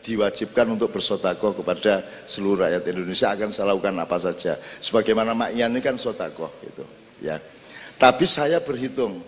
[0.00, 4.56] diwajibkan untuk bersotako kepada seluruh rakyat Indonesia akan saya lakukan apa saja.
[4.80, 6.86] Sebagaimana Mak Ian ini kan sotako gitu.
[7.20, 7.36] Ya.
[7.98, 9.18] Tapi saya berhitung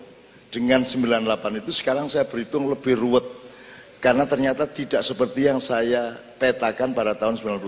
[0.47, 3.27] dengan 98 itu sekarang saya berhitung lebih ruwet
[3.99, 7.67] karena ternyata tidak seperti yang saya petakan pada tahun 98.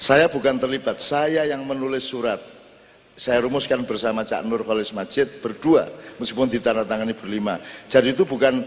[0.00, 2.40] Saya bukan terlibat, saya yang menulis surat.
[3.16, 5.84] Saya rumuskan bersama Cak Nur Khalis Majid berdua
[6.16, 7.60] meskipun ditandatangani berlima.
[7.88, 8.64] Jadi itu bukan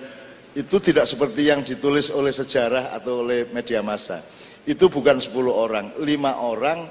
[0.54, 4.22] itu tidak seperti yang ditulis oleh sejarah atau oleh media massa.
[4.66, 6.86] Itu bukan 10 orang, lima orang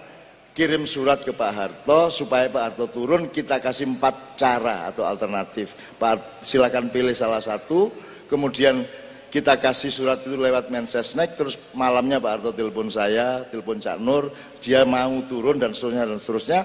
[0.52, 5.72] kirim surat ke Pak Harto supaya Pak Harto turun kita kasih empat cara atau alternatif.
[5.96, 7.88] Pak silakan pilih salah satu
[8.28, 8.84] kemudian
[9.32, 14.28] kita kasih surat itu lewat Mensesnek terus malamnya Pak Harto telepon saya telepon Cak Nur
[14.60, 16.60] dia mau turun dan seterusnya dan seterusnya.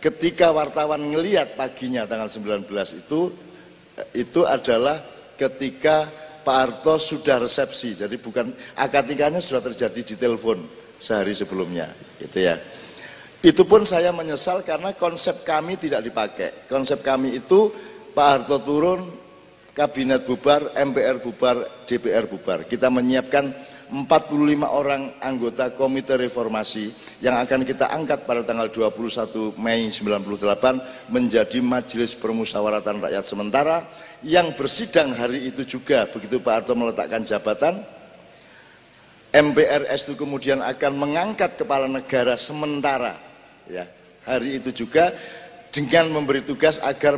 [0.00, 2.64] Ketika wartawan ngelihat paginya tanggal 19
[2.96, 3.20] itu
[4.16, 5.00] itu adalah
[5.36, 6.08] ketika
[6.40, 7.96] Pak Harto sudah resepsi.
[7.96, 10.60] Jadi bukan akad nikahnya sudah terjadi di telepon
[11.00, 11.88] sehari sebelumnya
[12.20, 12.60] gitu ya
[13.40, 16.68] itu pun saya menyesal karena konsep kami tidak dipakai.
[16.68, 17.72] Konsep kami itu
[18.12, 19.00] Pak Harto turun,
[19.72, 21.56] kabinet bubar, MPR bubar,
[21.88, 22.68] DPR bubar.
[22.68, 23.48] Kita menyiapkan
[23.90, 26.92] 45 orang anggota komite reformasi
[27.24, 33.82] yang akan kita angkat pada tanggal 21 Mei 98 menjadi majelis permusyawaratan rakyat sementara
[34.22, 37.82] yang bersidang hari itu juga begitu Pak Harto meletakkan jabatan
[39.34, 43.29] MPRS itu kemudian akan mengangkat kepala negara sementara
[43.70, 43.84] ya.
[44.26, 45.14] Hari itu juga
[45.70, 47.14] dengan memberi tugas agar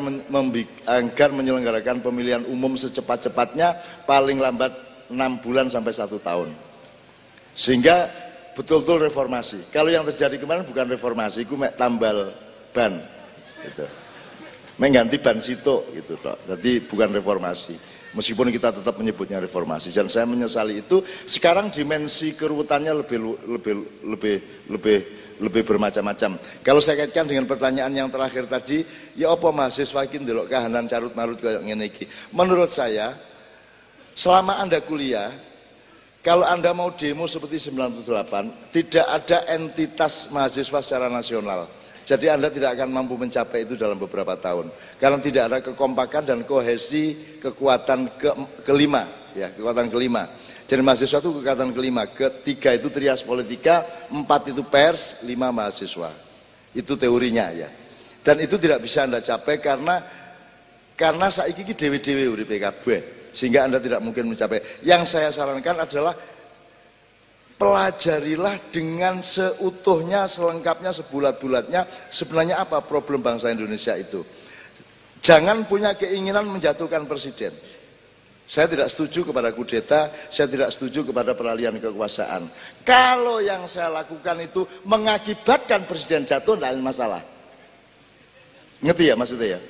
[0.85, 4.73] agar menyelenggarakan pemilihan umum secepat-cepatnya paling lambat
[5.09, 6.53] enam bulan sampai satu tahun.
[7.57, 8.09] Sehingga
[8.53, 9.73] betul-betul reformasi.
[9.73, 12.33] Kalau yang terjadi kemarin bukan reformasi itu tambal
[12.73, 13.01] ban
[13.65, 13.85] gitu.
[14.81, 16.37] Mengganti ban situ gitu toh.
[16.49, 17.77] jadi bukan reformasi.
[18.13, 19.89] Meskipun kita tetap menyebutnya reformasi.
[19.89, 24.37] Dan saya menyesali itu sekarang dimensi keruwetannya lebih lebih lebih
[24.69, 24.99] lebih
[25.43, 26.39] lebih bermacam-macam.
[26.63, 28.87] Kalau saya kaitkan dengan pertanyaan yang terakhir tadi,
[29.19, 32.07] ya apa mahasiswa ini delok kahanan carut marut kayak ngene iki.
[32.31, 33.11] Menurut saya
[34.15, 35.35] selama Anda kuliah,
[36.23, 41.67] kalau Anda mau demo seperti 98, tidak ada entitas mahasiswa secara nasional.
[42.03, 44.71] Jadi Anda tidak akan mampu mencapai itu dalam beberapa tahun.
[44.99, 48.31] Karena tidak ada kekompakan dan kohesi kekuatan ke,
[48.67, 50.27] kelima, ya, kekuatan kelima.
[50.67, 56.09] Jadi mahasiswa itu kekuatan kelima, ketiga itu trias politika, empat itu pers, lima mahasiswa.
[56.73, 57.69] Itu teorinya ya.
[58.23, 59.99] Dan itu tidak bisa Anda capai karena
[60.95, 64.87] karena saiki iki dewe-dewe uripe kabeh sehingga Anda tidak mungkin mencapai.
[64.87, 66.15] Yang saya sarankan adalah
[67.59, 74.23] pelajarilah dengan seutuhnya, selengkapnya, sebulat-bulatnya sebenarnya apa problem bangsa Indonesia itu.
[75.23, 77.55] Jangan punya keinginan menjatuhkan presiden.
[78.53, 82.53] Saya tidak setuju kepada kudeta, saya tidak setuju kepada peralihan kekuasaan.
[82.85, 87.23] Kalau yang saya lakukan itu mengakibatkan presiden jatuh, tidak ada masalah.
[88.85, 89.61] Ngerti ya maksudnya ya?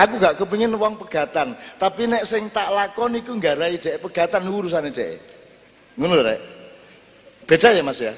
[0.00, 4.96] Aku gak kepingin uang pegatan, tapi nek sing tak lakon iku nggarai dek pegatan urusane
[4.96, 5.20] dek.
[6.00, 6.40] Ngono rek.
[7.44, 8.16] Beda ya Mas ya?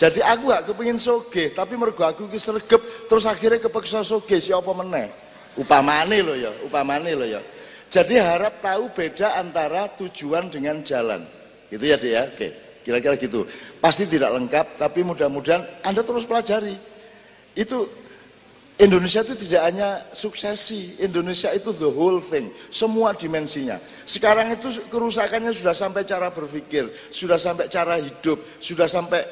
[0.00, 2.40] Jadi aku gak kepingin soge, tapi mergo aku ki
[3.04, 5.12] terus akhirnya kepeksa soge si apa meneh.
[5.60, 7.44] Upamane lo ya, upamane lo ya.
[7.88, 11.24] Jadi harap tahu beda antara tujuan dengan jalan.
[11.72, 12.22] Gitu ya Dek ya?
[12.28, 12.48] Oke,
[12.84, 13.48] kira-kira gitu.
[13.80, 16.76] Pasti tidak lengkap, tapi mudah-mudahan Anda terus pelajari.
[17.56, 17.88] Itu
[18.78, 23.74] Indonesia itu tidak hanya suksesi, Indonesia itu the whole thing, semua dimensinya.
[24.06, 29.26] Sekarang itu kerusakannya sudah sampai cara berpikir, sudah sampai cara hidup, sudah sampai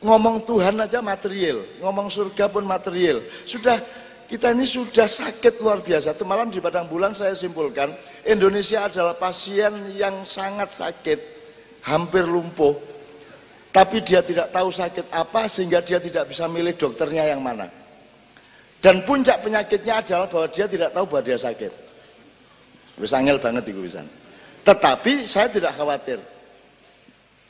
[0.00, 3.20] ngomong Tuhan aja material, ngomong surga pun material.
[3.44, 3.76] Sudah
[4.24, 6.16] kita ini sudah sakit luar biasa.
[6.16, 7.92] Semalam di Padang Bulan saya simpulkan,
[8.24, 11.18] Indonesia adalah pasien yang sangat sakit,
[11.84, 12.72] hampir lumpuh.
[13.74, 17.66] Tapi dia tidak tahu sakit apa sehingga dia tidak bisa milih dokternya yang mana.
[18.78, 21.72] Dan puncak penyakitnya adalah bahwa dia tidak tahu bahwa dia sakit.
[23.00, 24.04] Bisa angel banget itu bisa.
[24.62, 26.20] Tetapi saya tidak khawatir.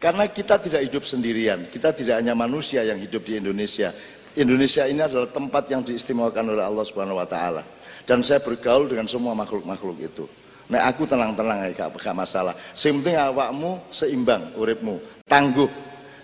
[0.01, 1.65] Karena kita tidak hidup sendirian.
[1.69, 3.93] Kita tidak hanya manusia yang hidup di Indonesia.
[4.35, 7.63] Indonesia ini adalah tempat yang diistimewakan oleh Allah Subhanahu wa taala.
[8.05, 10.25] Dan saya bergaul dengan semua makhluk-makhluk itu.
[10.69, 12.53] Nah aku tenang-tenang ya, gak, gak masalah.
[12.75, 14.97] Yang penting awakmu seimbang uripmu,
[15.29, 15.69] tangguh,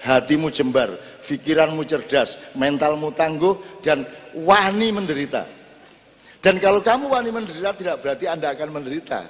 [0.00, 0.90] hatimu jembar,
[1.24, 5.44] pikiranmu cerdas, mentalmu tangguh dan wani menderita.
[6.40, 9.20] Dan kalau kamu wani menderita tidak berarti Anda akan menderita.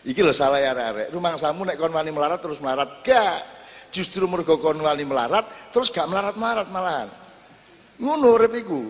[0.00, 3.04] Iki loh salah ya arek Rumah samu nek kon wani melarat terus melarat.
[3.06, 3.40] Gak.
[3.94, 7.08] Justru mergo kon wani melarat terus gak melarat-melarat malahan.
[8.00, 8.80] Ngono urip iku.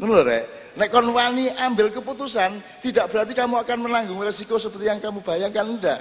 [0.00, 0.44] Ngono rek.
[0.78, 5.66] Nek kon wani ambil keputusan tidak berarti kamu akan menanggung resiko seperti yang kamu bayangkan
[5.66, 6.00] enggak.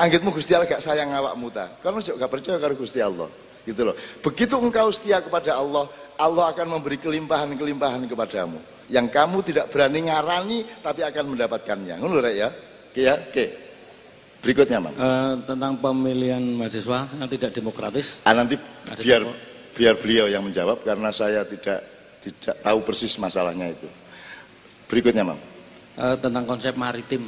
[0.00, 1.68] Anggitmu Gusti Allah gak sayang awakmu ta.
[1.78, 3.28] Kamu juga gak percaya karo Gusti Allah.
[3.62, 3.94] Gitu loh.
[4.24, 5.86] Begitu engkau setia kepada Allah,
[6.18, 8.58] Allah akan memberi kelimpahan-kelimpahan kepadamu
[8.90, 11.94] yang kamu tidak berani ngarani tapi akan mendapatkannya.
[12.00, 12.48] Ngono rek ya.
[12.92, 13.44] Oke ya, oke.
[14.42, 14.92] Berikutnya, Mam.
[14.98, 18.18] Uh, tentang pemilihan mahasiswa yang tidak demokratis.
[18.26, 18.58] Ah, nanti
[18.98, 19.22] biar
[19.72, 21.80] biar beliau yang menjawab karena saya tidak
[22.22, 23.88] tidak tahu persis masalahnya itu.
[24.86, 25.40] Berikutnya, Mam.
[25.96, 27.26] Uh, tentang konsep maritim.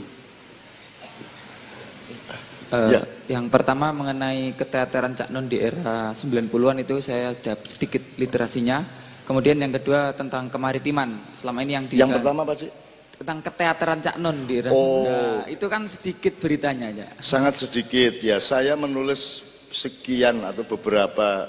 [2.72, 3.02] Uh, ya.
[3.28, 8.85] Yang pertama mengenai keteateran Cak Nun di era 90-an itu saya sudah sedikit literasinya.
[9.24, 11.33] Kemudian yang kedua tentang kemaritiman.
[11.33, 12.72] Selama ini yang di Yang pertama Pak Cik?
[13.24, 15.09] Tentang keteateran Cak Nun di era oh.
[15.09, 17.09] nah, itu kan sedikit beritanya ya.
[17.24, 18.37] Sangat sedikit ya.
[18.37, 19.20] Saya menulis
[19.72, 21.48] sekian atau beberapa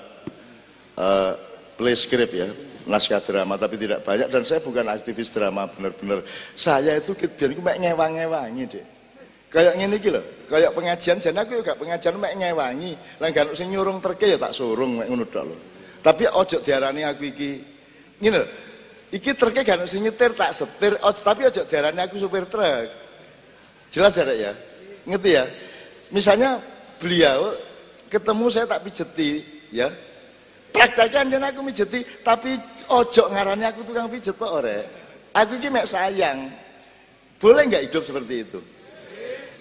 [0.99, 1.33] uh,
[1.75, 2.49] play script ya
[2.85, 6.21] naskah drama tapi tidak banyak dan saya bukan aktivis drama benar-benar
[6.53, 8.85] saya itu biar aku ngewang-ngewangi deh
[9.55, 10.11] Kayak ngene iki
[10.51, 12.91] kayak pengajian jan aku juga pengajian mek ngewangi.
[13.23, 15.47] Lah gak sing nyurung terke ya tak surung mek ngono tok.
[16.03, 17.63] Tapi ojo diarani aku iki
[18.19, 18.43] ngene.
[19.15, 22.91] Iki terke gak sing nyetir tak setir, ojo, tapi ojo diarani aku supir truk.
[23.95, 24.51] Jelas ya, ya?
[25.07, 25.47] Ngerti ya?
[26.11, 26.59] Misalnya
[26.99, 27.55] beliau
[28.11, 29.39] ketemu saya tak pijeti,
[29.71, 29.87] ya.
[30.75, 32.59] Prakteknya jan aku mijeti, tapi
[32.91, 34.83] ojo ngarani aku tukang pijet kok ore.
[35.31, 36.51] Aku iki mek sayang.
[37.39, 38.59] Boleh nggak hidup seperti itu?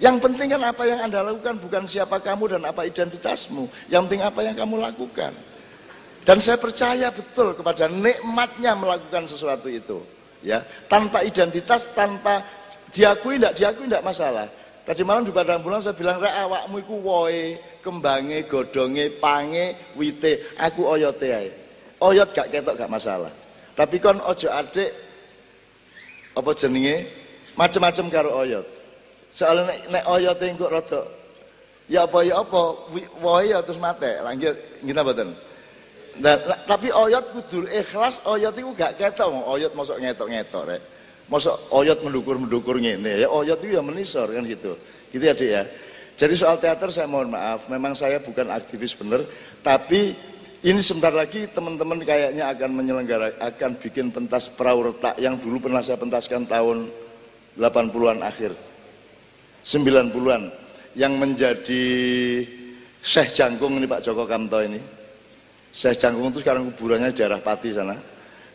[0.03, 3.71] Yang penting kan apa yang Anda lakukan bukan siapa kamu dan apa identitasmu.
[3.91, 5.31] Yang penting apa yang kamu lakukan.
[6.25, 10.03] Dan saya percaya betul kepada nikmatnya melakukan sesuatu itu.
[10.45, 12.43] Ya, tanpa identitas, tanpa
[12.93, 14.47] diakui tidak diakui tidak masalah.
[14.85, 20.45] Tadi malam di Padang Bulan saya bilang, rek awakmu iku woe, kembange, godonge, pange, wite,
[20.61, 21.49] aku oyote ae.
[22.05, 23.33] Oyot gak ketok gak masalah.
[23.73, 24.93] Tapi kon ojo adik
[26.37, 27.09] apa jenenge
[27.57, 28.67] macam-macam karo oyot.
[29.33, 31.03] Soalnya nek, nek oyote engko rada
[31.89, 32.63] ya apa ya apa
[33.25, 34.21] wae ya terus mate.
[34.21, 34.53] Lanjut
[34.85, 35.29] ngene mboten.
[36.21, 40.83] Dan tapi oyot kudu ikhlas, oyot itu gak ketok, oyot masuk ngetok-ngetok rek.
[41.33, 44.77] Masuk oyot mendukur-mendukur ngene ya oyot itu ya menisor kan gitu.
[45.09, 45.63] Gitu ya, Dik ya.
[46.15, 49.27] Jadi soal teater saya mohon maaf, memang saya bukan aktivis benar,
[49.67, 50.15] tapi
[50.63, 55.83] ini sebentar lagi teman-teman kayaknya akan menyelenggara akan bikin pentas perahu retak yang dulu pernah
[55.83, 56.87] saya pentaskan tahun
[57.59, 58.55] 80-an akhir.
[59.65, 60.43] 90-an
[60.95, 61.85] yang menjadi
[63.03, 64.79] Syekh Jangkung ini Pak Joko Kamto ini.
[65.75, 68.14] Syekh Jangkung itu sekarang kuburannya di daerah Pati sana.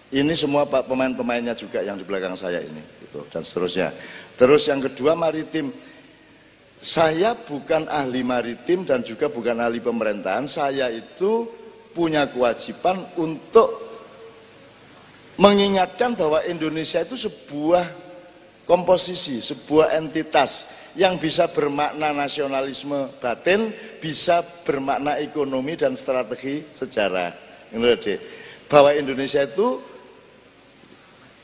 [0.10, 3.94] Ini semua pemain-pemainnya juga yang di belakang saya ini gitu dan seterusnya.
[4.38, 5.70] Terus yang kedua maritim.
[6.80, 10.48] Saya bukan ahli maritim dan juga bukan ahli pemerintahan.
[10.48, 11.46] Saya itu
[11.92, 13.68] punya kewajiban untuk
[15.36, 17.84] mengingatkan bahwa Indonesia itu sebuah
[18.64, 27.36] komposisi, sebuah entitas yang bisa bermakna nasionalisme batin, bisa bermakna ekonomi dan strategi sejarah.
[28.70, 29.89] Bahwa Indonesia itu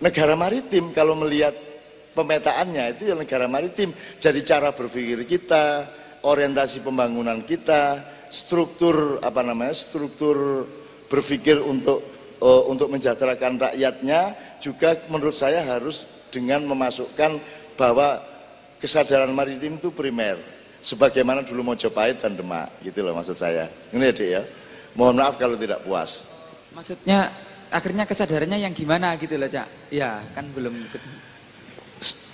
[0.06, 1.58] negara maritim kalau melihat
[2.14, 3.90] pemetaannya itu ya negara maritim.
[4.22, 5.90] Jadi cara berpikir kita,
[6.22, 10.70] orientasi pembangunan kita, struktur apa namanya, struktur
[11.10, 12.06] berpikir untuk
[12.46, 17.42] uh, untuk menjadikan rakyatnya juga menurut saya harus dengan memasukkan
[17.74, 18.22] bahwa
[18.78, 20.38] kesadaran maritim itu primer.
[20.86, 23.66] Sebagaimana dulu Mojopahit dan Demak gitu loh maksud saya.
[23.90, 24.42] Ini ya dek ya.
[24.94, 26.30] Mohon maaf kalau tidak puas.
[26.78, 27.34] Maksudnya
[27.76, 30.72] akhirnya kesadarannya yang gimana gitu loh cak ya kan belum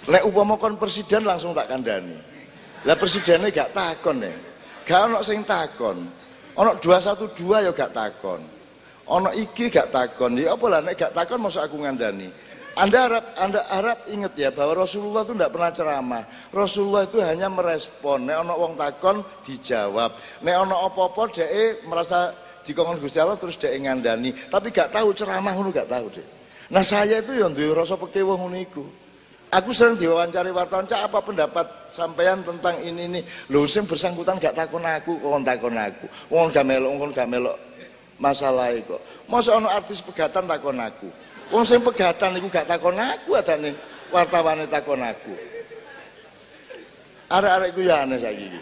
[0.09, 2.17] Lek upama kon presiden langsung tak kandani.
[2.89, 4.33] Lah presidennya gak takon ya.
[4.81, 6.09] Gak ono sing takon.
[6.57, 8.41] Ono 212 ya gak takon.
[9.05, 10.41] Ono iki gak takon.
[10.41, 12.33] Ya apa lah nek gak takon masa aku ngandani.
[12.73, 16.23] Anda harap Anda harap ingat ya bahwa Rasulullah itu tidak pernah ceramah.
[16.49, 18.25] Rasulullah itu hanya merespon.
[18.25, 20.17] Nek ono wong takon dijawab.
[20.41, 24.33] Nek ono apa-apa dhek merasa dikongkon Gusti Allah terus dhek ngandani.
[24.49, 26.27] Tapi gak tahu ceramah ngono gak tahu deh.
[26.71, 28.83] Nah saya itu yang duwe rasa pekewuh ngono iku.
[29.51, 33.19] Aku sering diwawancari wartawan, cak apa pendapat sampean tentang ini ini.
[33.51, 36.05] Lho sing bersangkutan gak takon aku, kok takon aku.
[36.31, 37.59] Wong gak melok, wong gak melok
[38.21, 39.01] masalah kok.
[39.25, 41.09] Masa ono artis pegatan takon aku.
[41.49, 43.73] Wong sing pegatan iku gak takon aku adane
[44.13, 45.33] wartawane takon aku.
[47.27, 48.59] Arek-arek iku ya aneh saiki iki.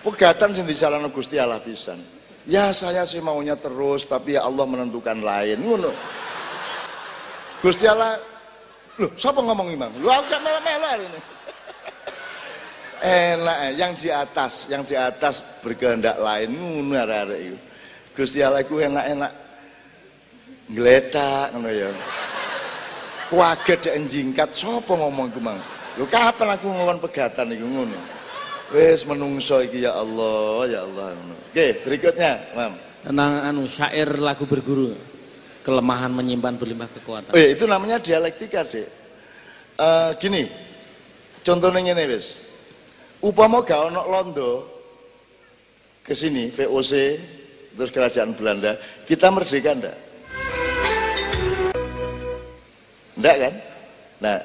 [0.00, 2.00] Pegatan sing disalahno Gusti Allah pisan.
[2.48, 5.92] Ya saya sih maunya terus tapi ya Allah menentukan lain ngono.
[7.60, 8.16] Gusti Allah
[9.00, 9.88] Loh, siapa ngomong imam?
[9.96, 11.20] Lu aku gak melo-melo ini.
[13.32, 13.72] Enak, eh.
[13.80, 17.58] yang di atas, yang di atas berkehendak lain ngono arek-arek iku.
[18.12, 19.32] Gusti Allah iku enak-enak
[20.68, 21.88] ngletak ngono ya.
[23.32, 25.56] Kuaget jingkat, sapa ngomong mang?
[25.96, 28.19] Lho kapan aku ngomong pegatan iku ngono.
[28.70, 31.18] Wis menungso iki ya Allah, ya Allah.
[31.50, 32.72] Oke, berikutnya, Mam.
[33.02, 34.94] Tentang anu syair lagu berguru
[35.66, 37.34] kelemahan menyimpan berlimpah kekuatan.
[37.34, 38.86] Oh iya, itu namanya dialektika, Dek.
[39.74, 40.46] Uh, gini,
[41.42, 42.46] contohnya ini wis.
[43.20, 44.52] Upama gak ono londo
[46.06, 46.92] ke sini VOC
[47.74, 49.96] terus kerajaan Belanda, kita merdeka ndak?
[53.18, 53.54] Ndak kan?
[54.20, 54.36] Nah,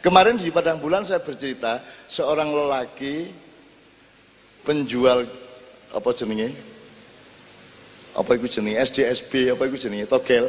[0.00, 3.43] kemarin di Padang Bulan saya bercerita seorang lelaki
[4.64, 5.22] penjual
[5.94, 6.50] apa jenenge?
[8.14, 10.48] Apa itu jenis SDSB apa itu jenis togel.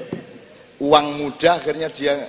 [0.81, 2.25] Uang muda akhirnya dia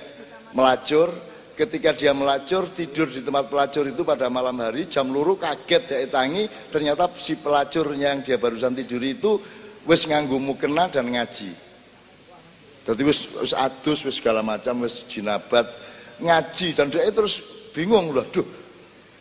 [0.53, 1.09] melacur.
[1.57, 6.05] Ketika dia melacur tidur di tempat pelacur itu pada malam hari jam luru kaget dia
[6.05, 9.41] tangi ternyata si pelacurnya yang dia barusan tidur itu
[9.89, 11.49] wis nganggu mukena dan ngaji.
[12.85, 15.65] Jadi wis, wis adus wis segala macam wis jinabat
[16.21, 16.77] ngaji.
[16.77, 17.41] Dan dia terus
[17.73, 18.45] bingung loh duh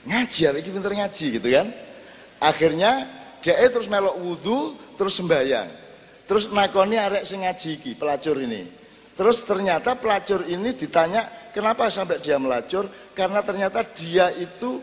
[0.06, 1.66] ngaji hari ini pinter ngaji gitu kan
[2.42, 3.06] akhirnya
[3.40, 5.86] dia terus melok wudhu terus sembahyang
[6.26, 8.66] Terus nakoni arek sing ngaji pelacur ini.
[9.14, 11.22] Terus ternyata pelacur ini ditanya
[11.54, 12.90] kenapa sampai dia melacur?
[13.14, 14.82] Karena ternyata dia itu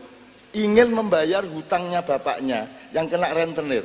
[0.56, 3.84] ingin membayar hutangnya bapaknya yang kena rentenir.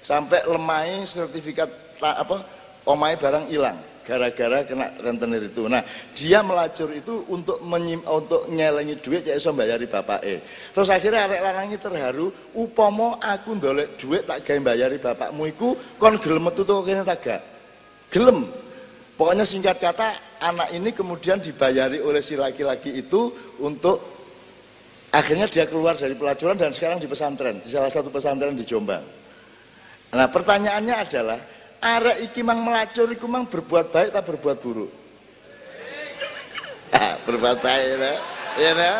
[0.00, 1.68] Sampai lemai sertifikat
[2.00, 2.42] apa
[2.88, 5.66] omai barang hilang gara-gara kena rentenir itu.
[5.66, 5.82] Nah,
[6.14, 9.90] dia melacur itu untuk menyim, untuk nyelengi duit ya iso bayari
[10.22, 10.38] E.
[10.70, 16.14] Terus akhirnya arek lanangi terharu, upomo aku ndolek duit tak gawe bayari bapakmu iku kon
[16.22, 17.42] gelem metu to kene tak gak?
[18.14, 18.46] Gelem.
[19.18, 20.12] Pokoknya singkat kata
[20.44, 23.98] anak ini kemudian dibayari oleh si laki-laki itu untuk
[25.10, 29.00] akhirnya dia keluar dari pelacuran dan sekarang di pesantren, di salah satu pesantren di Jombang.
[30.12, 31.40] Nah, pertanyaannya adalah
[31.80, 34.92] arek iki mang melacur iku mang berbuat baik tak berbuat buruk?
[36.94, 38.14] Ah, berbuat baik ya
[38.56, 38.98] ya nah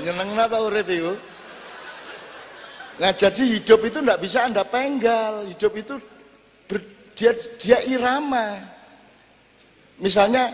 [0.00, 1.14] nyeneng ta urip iku?
[2.96, 5.44] Nah jadi hidup itu tidak bisa anda penggal.
[5.52, 5.94] Hidup itu
[6.64, 6.80] ber,
[7.12, 8.56] dia dia irama.
[10.00, 10.48] Misalnya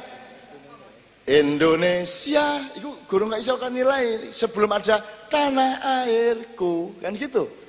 [1.22, 4.98] Indonesia itu guru nggak iso kan nilai sebelum ada
[5.30, 6.98] tanah airku.
[6.98, 7.61] Kan gitu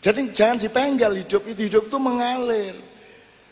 [0.00, 2.72] jadi jangan dipenggal hidup itu hidup itu mengalir.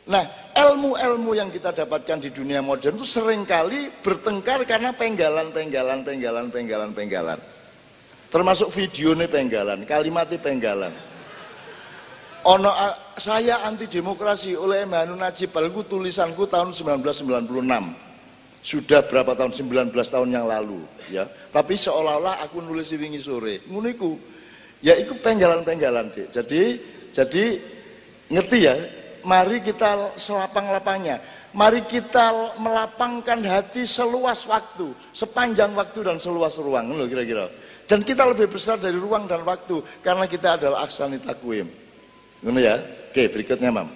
[0.09, 0.25] Nah
[0.57, 6.49] ilmu-ilmu yang kita dapatkan di dunia modern itu sering kali bertengkar karena penggalan penggalan penggalan
[6.49, 7.39] penggalan penggalan.
[8.33, 10.93] Termasuk video nih penggalan kalimatnya penggalan.
[12.49, 12.73] Ono
[13.21, 18.09] saya anti demokrasi oleh Manu Najib Balku tulisanku tahun 1996
[18.65, 19.53] sudah berapa tahun?
[19.53, 20.81] 19 tahun yang lalu
[21.13, 21.29] ya.
[21.53, 23.61] Tapi seolah-olah aku nulis wingi sore.
[23.69, 24.38] Nguniku
[24.85, 26.79] ya itu penggalan-penggalan deh jadi
[27.13, 27.45] jadi
[28.31, 28.77] ngerti ya?
[29.27, 31.19] Mari kita selapang-lapangnya.
[31.57, 37.49] Mari kita melapangkan hati seluas waktu sepanjang waktu dan seluas ruang loh kira-kira.
[37.89, 41.67] Dan kita lebih besar dari ruang dan waktu karena kita adalah aksani takwim.
[42.45, 42.77] Ngono ya?
[43.11, 43.89] Oke berikutnya mam.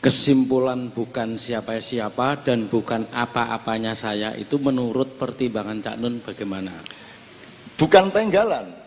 [0.00, 6.72] Kesimpulan bukan siapa-siapa dan bukan apa-apanya saya itu menurut pertimbangan Cak Nun bagaimana?
[7.76, 8.79] Bukan penggalan.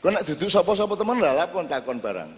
[0.00, 2.32] Kau nak duduk sapa-sapa teman lah kon takon barang.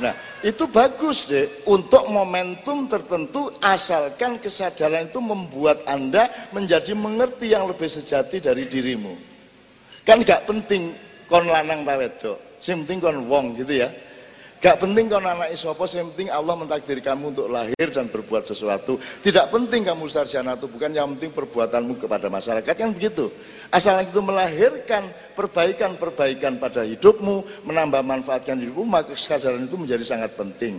[0.00, 7.68] Nah, itu bagus deh untuk momentum tertentu asalkan kesadaran itu membuat Anda menjadi mengerti yang
[7.68, 9.12] lebih sejati dari dirimu.
[10.06, 10.94] Kan gak penting
[11.26, 13.90] kon lanang ta wedok, sing penting kon wong gitu ya.
[14.62, 18.94] Gak penting kau anak isopo, yang penting Allah mentakdir kamu untuk lahir dan berbuat sesuatu.
[18.94, 23.26] Tidak penting kamu sarjana itu, bukan yang penting perbuatanmu kepada masyarakat kan begitu.
[23.74, 30.78] Asal itu melahirkan perbaikan-perbaikan pada hidupmu, menambah manfaatkan hidupmu, maka kesadaran itu menjadi sangat penting.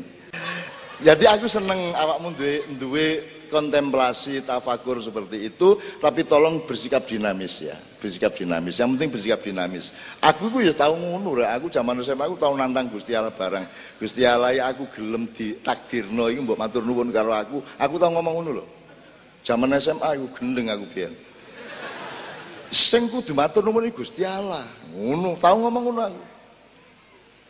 [1.04, 3.08] Jadi aku seneng awakmu duwe, duwe
[3.52, 8.76] kontemplasi, tafakur seperti itu, tapi tolong bersikap dinamis ya, bersikap dinamis.
[8.76, 9.96] Yang penting bersikap dinamis.
[10.20, 13.64] Aku itu ya tahu ngono aku zaman SMA aku tahu nantang Gusti Allah barang.
[13.96, 17.64] Gusti Allah ya aku gelem di takdirno iki mbok matur nuwun karo aku.
[17.80, 18.66] Aku tahu ngomong ngono lho.
[19.48, 21.16] Zaman SMA aku gendeng aku biyen.
[22.68, 24.68] Sing kudu matur nuwun Gusti Allah.
[24.92, 26.22] Ngono, tahu ngomong ngono aku.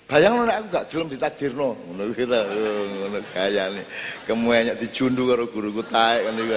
[0.04, 3.82] Bayang nek aku gak gelem ditakdirno, ngono kita, ngono gayane.
[4.30, 6.56] Kemuanya dijundu karo guruku taek kan iki.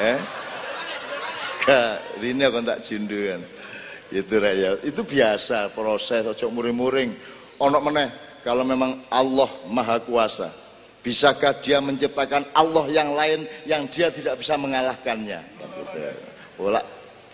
[0.00, 0.18] Eh?
[1.60, 3.42] Gak, ini aku tak jundu kan.
[4.10, 7.14] Itu rakyat, itu biasa proses, ojo muring-muring.
[7.62, 8.10] Ono meneh,
[8.42, 10.50] kalau memang Allah Maha Kuasa,
[11.04, 15.38] bisakah dia menciptakan Allah yang lain yang dia tidak bisa mengalahkannya?
[15.38, 16.00] Gitu.
[16.58, 16.82] Bola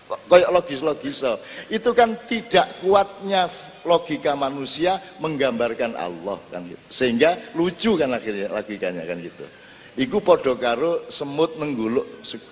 [0.07, 1.19] kayak logis-logis
[1.67, 3.51] itu kan tidak kuatnya
[3.83, 9.43] logika manusia menggambarkan Allah kan gitu sehingga lucu kan akhirnya logikanya kan gitu
[9.97, 12.05] Iku podo karo semut nengguluk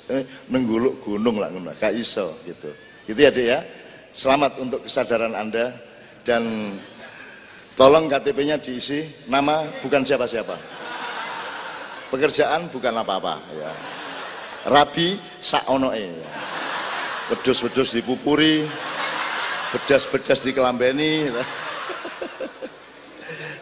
[0.10, 2.74] eh, nengguluk gunung lah ngono gak iso gitu.
[3.06, 3.60] Gitu ya dek ya.
[4.10, 5.70] Selamat untuk kesadaran anda
[6.26, 6.74] dan
[7.78, 9.06] tolong KTP-nya diisi.
[9.30, 10.58] Nama bukan siapa-siapa.
[12.10, 13.72] Pekerjaan bukan apa-apa ya.
[14.66, 16.30] Rabi saonoe ya.
[17.30, 18.66] Wedus-wedus dipupuri
[19.70, 21.30] bedas-bedas dikelambeni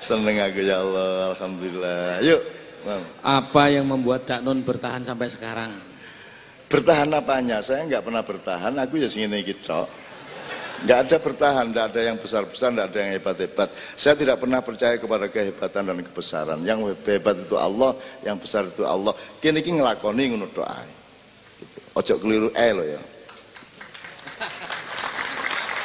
[0.08, 2.24] seneng aku ya Allah Alhamdulillah.
[2.24, 2.63] Yuk
[3.24, 5.72] apa yang membuat Cak Nun bertahan sampai sekarang
[6.68, 9.86] bertahan apanya saya nggak pernah bertahan aku ya sini gitu
[10.84, 13.70] nggak ada bertahan, nggak ada yang besar-besar, nggak ada yang hebat-hebat.
[13.96, 16.60] Saya tidak pernah percaya kepada kehebatan dan kebesaran.
[16.68, 17.96] Yang hebat itu Allah,
[18.28, 19.16] yang besar itu Allah.
[19.40, 20.84] Kini kini ngelakoni doa.
[20.84, 21.80] Gitu.
[21.96, 23.02] Ojo keliru eh lo ya.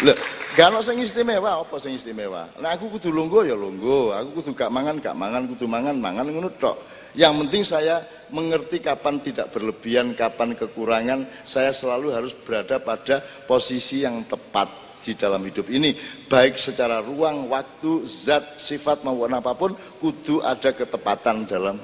[0.02, 0.14] Lho,
[0.58, 2.50] gak ono sing istimewa, apa sing istimewa?
[2.58, 6.26] Nah aku kudu lungguh ya lungguh, aku kudu gak mangan gak mangan, kudu mangan mangan
[6.26, 6.74] ngono tok.
[7.14, 8.02] Yang penting saya
[8.34, 14.66] mengerti kapan tidak berlebihan, kapan kekurangan, saya selalu harus berada pada posisi yang tepat
[14.98, 15.94] di dalam hidup ini
[16.26, 21.78] baik secara ruang, waktu, zat, sifat maupun apa pun kudu ada ketepatan dalam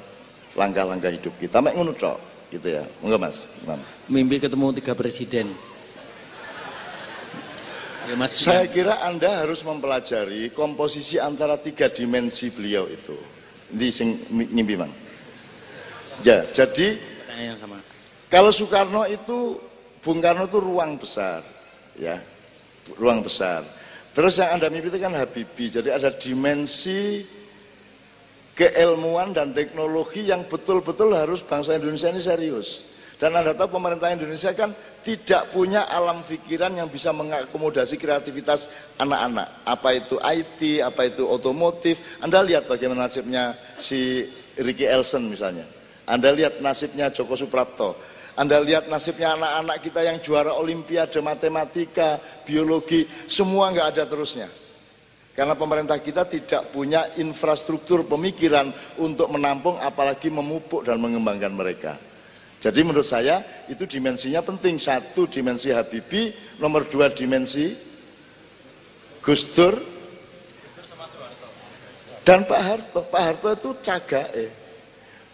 [0.59, 1.63] langkah-langkah hidup kita.
[1.63, 2.19] Mek ngono tok,
[2.51, 2.83] gitu ya.
[3.07, 3.47] Enggak Mas?
[4.11, 5.55] Mimpi ketemu tiga presiden.
[8.05, 13.17] Ya, Saya kira Anda harus mempelajari komposisi antara tiga dimensi beliau itu.
[13.73, 14.93] Di sing ngimpi mang.
[16.21, 17.01] Ya, jadi
[18.29, 19.59] kalau Soekarno itu
[20.05, 21.41] Bung Karno itu ruang besar,
[21.97, 22.21] ya,
[23.01, 23.65] ruang besar.
[24.13, 27.25] Terus yang Anda mimpi itu kan Habibie, jadi ada dimensi
[28.55, 32.94] keilmuan dan teknologi yang betul-betul harus bangsa Indonesia ini serius.
[33.15, 34.75] Dan Anda tahu pemerintah Indonesia kan
[35.07, 39.63] tidak punya alam pikiran yang bisa mengakomodasi kreativitas anak-anak.
[39.63, 42.19] Apa itu IT, apa itu otomotif.
[42.19, 44.27] Anda lihat bagaimana nasibnya si
[44.59, 45.63] Ricky Elson misalnya.
[46.11, 47.95] Anda lihat nasibnya Joko Suprapto.
[48.35, 54.51] Anda lihat nasibnya anak-anak kita yang juara olimpiade matematika, biologi, semua nggak ada terusnya.
[55.35, 61.95] Karena pemerintah kita tidak punya infrastruktur pemikiran untuk menampung apalagi memupuk dan mengembangkan mereka.
[62.65, 64.81] Jadi menurut saya itu dimensinya penting.
[64.81, 67.77] Satu dimensi Habibie, nomor dua dimensi
[69.21, 69.77] Gus Dur
[72.25, 73.05] dan Pak Harto.
[73.05, 74.49] Pak Harto itu cagae.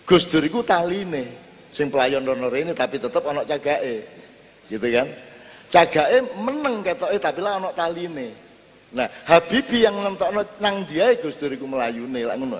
[0.03, 1.39] Gus Dur itu taline.
[1.70, 4.03] Sing pelayan donor ini tapi tetap anak cagae.
[4.66, 5.07] Gitu kan?
[5.70, 8.35] Cagae meneng ketoke tapi lah anak taline.
[8.91, 12.59] Nah, Habibi yang nentokno nang dia Gus Dur iku melayune lak ngono.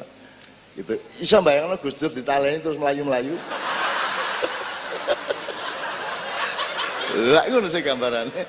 [0.79, 0.95] Gitu.
[1.19, 3.35] Iso bayangno Gus Dur ditaleni terus melayu-melayu.
[7.19, 8.45] Lah ngono sih gambarannya.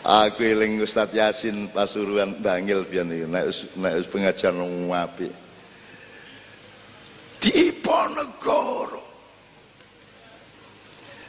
[0.00, 3.44] Aku eling Ustaz Yasin Pasuruan Bangil biyen iki nek
[3.76, 4.56] nek pengajian
[4.88, 5.32] apik.
[7.40, 9.04] Diponegoro.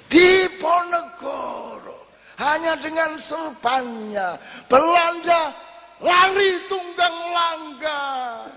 [0.08, 1.98] Diponegoro
[2.42, 4.36] hanya dengan serbannya
[4.66, 5.54] Belanda
[6.02, 8.52] lari tunggang langgang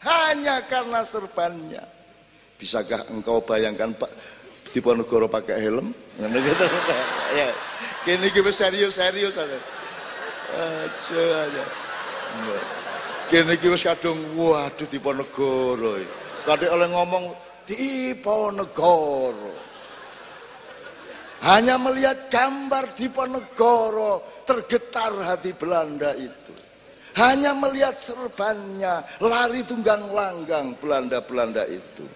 [0.00, 1.82] hanya karena serbannya
[2.56, 4.08] bisakah engkau bayangkan Pak
[4.70, 6.66] Diponegoro pakai helm gitu.
[7.38, 7.46] Ya
[8.02, 9.58] kini gue serius serius aja.
[10.58, 11.64] Aja aja.
[13.30, 15.98] Kini gue kadung waduh Diponegoro
[16.44, 17.24] kadang oleh ngomong
[17.68, 19.54] Diponegoro.
[21.40, 26.52] Hanya melihat gambar Diponegoro tergetar hati Belanda itu.
[27.18, 32.06] Hanya melihat serbannya lari tunggang langgang Belanda-Belanda itu.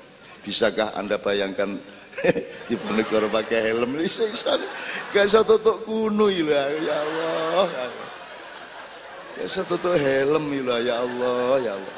[0.44, 1.80] Bisakah Anda bayangkan
[2.68, 4.08] Diponegoro pakai helm ini
[5.12, 7.68] gak bisa tutup kuno ya Allah.
[9.36, 11.96] Gak bisa tutup helm ya Allah ya Allah.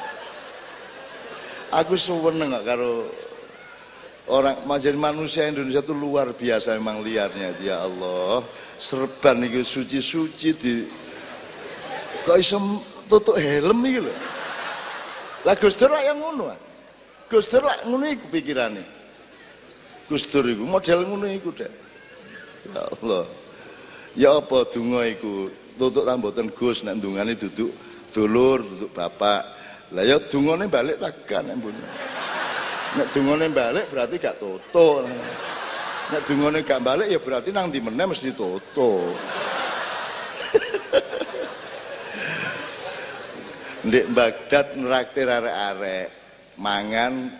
[1.83, 3.07] Aku seneng gak karo
[4.27, 8.43] orang menjadi manusia Indonesia itu luar biasa memang liarnya ya Allah
[8.75, 10.73] serban itu suci-suci di
[12.27, 12.59] kok iso
[13.07, 14.11] tutup helm lho
[15.47, 16.51] lah Gus yang ngono.
[17.31, 18.96] Gus Dur ngono pikirane
[20.07, 21.71] Gus Dur iku model ngono iku dek.
[22.71, 23.23] Ya Allah.
[24.15, 25.51] Ya apa donga iku?
[25.77, 27.69] Tutuk rambutan Gus nek ndungane duduk
[28.15, 29.43] dulur duduk bapak.
[29.95, 31.79] Lah ya dungane balik takkan embune
[32.99, 35.07] Nek dungane balik berarti gak toto.
[36.11, 39.11] Nek dungane gak balik ya berarti nang di meneh mesti toto.
[43.87, 46.11] Ndek Baghdad neraktir arek-arek
[46.59, 47.31] mangan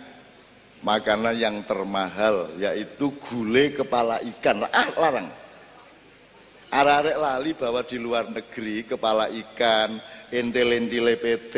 [0.82, 4.66] makanan yang termahal yaitu gulai kepala ikan.
[4.70, 5.28] Ah, larang.
[6.68, 9.96] Arek-arek lali bahwa di luar negeri kepala ikan,
[10.28, 11.54] entel-entile PT,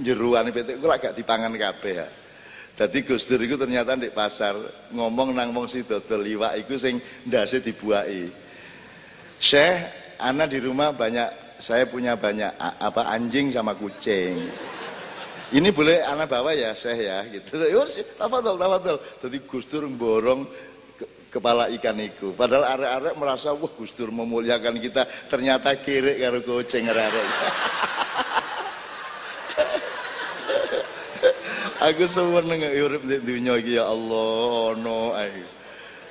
[0.00, 2.08] jeruan PT, gue gak dipangan kabeh ya.
[2.80, 4.56] Jadi Gus Dur itu ternyata di pasar
[4.96, 6.96] ngomong nang wong si dodol iwak iku sing
[7.28, 8.32] ndase dibuai.
[9.36, 9.76] Syekh,
[10.16, 14.48] ana di rumah banyak saya punya banyak apa anjing sama kucing.
[15.50, 17.58] Ini boleh anak bawa ya Syekh ya gitu.
[17.58, 17.82] Ya
[18.14, 19.02] tafadhol tafadhol.
[19.18, 20.46] Jadi Gus Dur borong
[21.26, 22.30] kepala ikan itu.
[22.38, 27.26] Padahal arek-arek merasa wah Gus Dur memuliakan kita, ternyata kiri karo kucing arek-arek.
[31.80, 35.32] Aku seneng urip di dunia iki ya Allah no ae.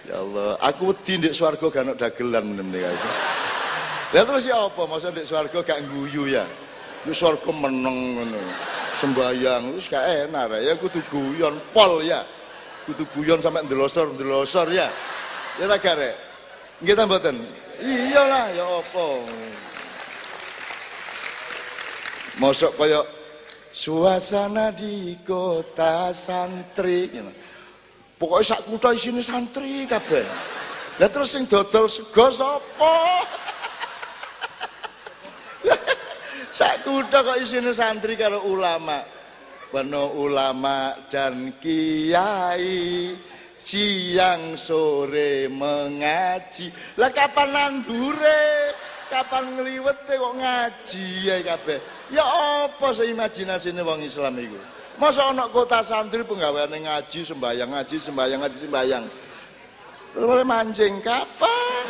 [0.10, 3.10] Ya Allah, aku wedi ndek swarga gak ono dagelan meneh aku.
[4.18, 4.82] Lah terus ya apa?
[4.90, 6.50] Masa ndek gak guyu ya?
[7.10, 8.38] Ndek swarga meneng ngono.
[8.93, 12.22] Sembayang wis gak enak ya kudu guyon pol ya.
[12.86, 14.86] Kudu guyon sampai ndelosor-ndelosor ya.
[15.57, 16.14] Ya tak gare.
[16.86, 17.34] Nggih ta mboten?
[17.82, 19.05] Iyalah ya apa.
[22.38, 23.01] Mosok kaya
[23.74, 27.10] Suasana di kota santri.
[28.22, 30.30] Pokoknya sak kutha isine santri kabeh.
[31.01, 33.26] Lah terus sing dodol sego sapa?
[36.50, 39.02] Sak kutha kok isine santri karo ulama.
[39.70, 43.14] Penuh ulama dan kiai
[43.54, 46.97] siang sore mengaji.
[46.97, 48.74] Lah kapan nandure?
[49.10, 51.78] kapan ngliwete kok ngaji ya kabeh.
[52.14, 54.58] Ya apa seimajinasine wong Islam iku?
[55.02, 59.06] Masa ana kota santri penggaweane ngaji, sembayang ngaji, sembayang ngaji, sembayang.
[60.14, 61.86] Terus oleh mancing kapan?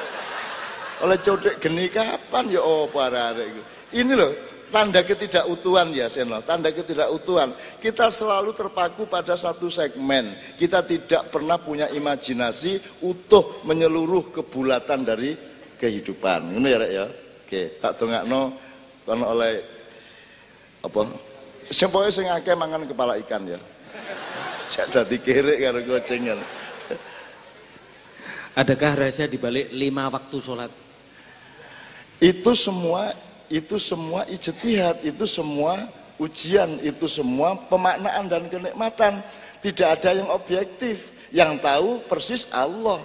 [1.03, 3.61] Oleh codek geni kapan ya apa arek iku.
[3.99, 4.31] Ini loh
[4.69, 7.53] tanda ketidakutuhan ya Seno, tanda ketidakutuhan.
[7.77, 10.33] Kita selalu terpaku pada satu segmen.
[10.55, 15.35] Kita tidak pernah punya imajinasi utuh menyeluruh kebulatan dari
[15.77, 16.55] kehidupan.
[16.55, 17.05] Ngono ya rek ya.
[17.49, 18.53] Oke, tak dongakno
[19.03, 19.53] kono oleh
[20.85, 21.01] apa?
[21.69, 23.59] Sing pokoke sing akeh mangan kepala ikan ya.
[24.69, 26.39] Cek dadi kerek karo kucing kan.
[28.53, 30.69] Adakah rahasia di balik lima waktu sholat?
[32.19, 35.89] Itu semua itu semua ijtihad, itu semua
[36.21, 39.25] ujian, itu semua pemaknaan dan kenikmatan.
[39.59, 41.17] Tidak ada yang objektif.
[41.33, 43.01] Yang tahu persis Allah.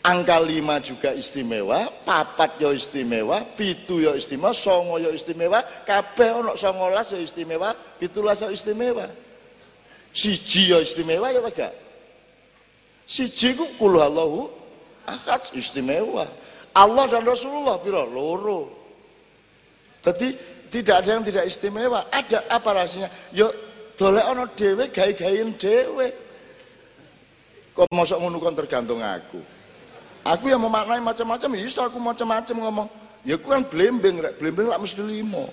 [0.00, 6.56] Angka lima juga istimewa, papat yo istimewa, pitu yo istimewa, songo yo istimewa, kabeh ono
[6.56, 9.12] songolas yo istimewa, pitulas yo istimewa.
[10.08, 11.76] Siji yo istimewa ya tak
[13.04, 14.48] Siji ku kul Allahu
[15.04, 16.24] akad istimewa.
[16.72, 18.79] Allah dan Rasulullah piro loro.
[20.00, 20.28] Jadi
[20.70, 22.08] tidak ada yang tidak istimewa.
[22.08, 23.08] Ada apa rasanya?
[23.34, 23.50] Yo
[23.98, 26.08] dolek ono dewe gai-gain dewe.
[27.76, 29.40] Kok mosok ngono tergantung aku.
[30.20, 32.88] Aku yang memaknai macam-macam, ya aku macam-macam ngomong.
[33.24, 34.36] Ya aku kan blembeng, rek.
[34.36, 35.48] blembeng lah mesti limo.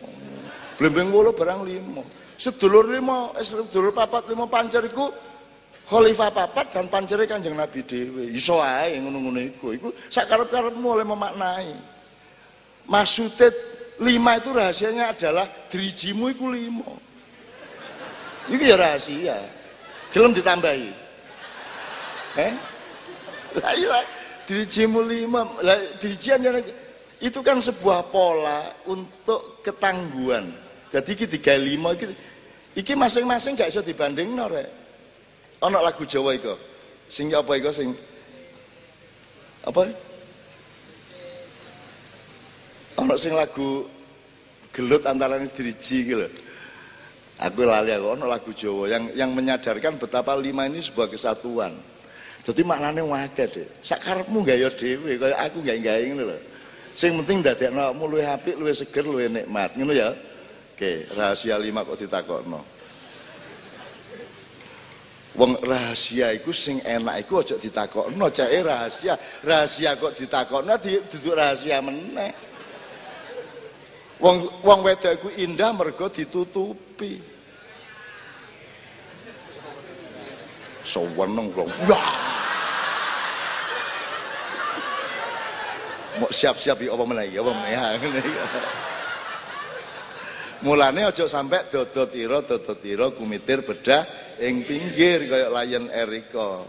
[0.75, 2.03] Blembeng wolo barang limo.
[2.35, 5.09] Sedulur limo, eh, sedulur papat limo pancer iku
[5.87, 8.27] khalifah papat dan pancere Kanjeng Nabi dhewe.
[8.27, 9.71] Iso ae ngono-ngono iku.
[9.71, 11.71] Iku sak karep-karepmu oleh memaknai.
[12.87, 13.51] Maksudnya
[14.01, 17.01] lima itu rahasianya adalah drijimu iku limo.
[18.47, 19.37] Itu ya rahasia.
[20.13, 20.89] Gelem ditambahi.
[22.37, 22.53] Eh?
[23.57, 23.99] Lah iya
[24.47, 25.43] dirijimu lima
[25.99, 26.39] dirijian
[27.19, 30.47] itu kan sebuah pola untuk ketangguhan
[30.87, 32.07] jadi iki tiga lima iki,
[32.79, 34.71] iki masing-masing gak bisa dibanding no rek
[35.59, 36.55] ono lagu Jawa itu
[37.11, 37.91] sing apa itu sing
[39.67, 39.91] apa
[42.97, 43.85] ono sing lagu
[44.73, 46.27] gelut antara ini diriji gitu
[47.37, 51.73] aku lali aku ono lagu Jawa yang yang menyadarkan betapa lima ini sebuah kesatuan
[52.47, 53.67] jadi maknanya wakil deh.
[53.83, 56.37] Sakarmu gak ya dewe, kaya aku gak gak ngono lho.
[56.95, 59.75] Sing penting dadekno awakmu luwih apik, luwih seger, luwih nikmat.
[59.75, 60.15] Ngono ya.
[60.71, 62.63] Oke, rahasia lima kok ditakokno.
[65.35, 69.19] Wong rahasia iku sing enak iku aja ditakokno, cake rahasia.
[69.43, 72.46] Rahasia kok ditakokno duduk rahasia meneh.
[74.17, 77.21] Wong wong wedok iku indah mergo ditutupi.
[80.81, 81.67] Seweneng kok.
[81.85, 82.37] Wah.
[86.17, 87.77] mau siap-siap ya apa meneh apa meneh
[90.65, 94.01] mulane aja sampai dodot ira dodot ira kumitir bedah
[94.41, 96.65] ing pinggir kaya lion Erika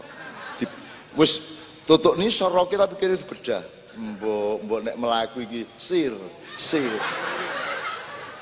[1.17, 1.57] wis
[1.89, 3.65] tutuk ni soroke tapi kira bedah
[3.97, 6.13] mbok mbok nek melaku iki sir
[6.59, 6.83] sir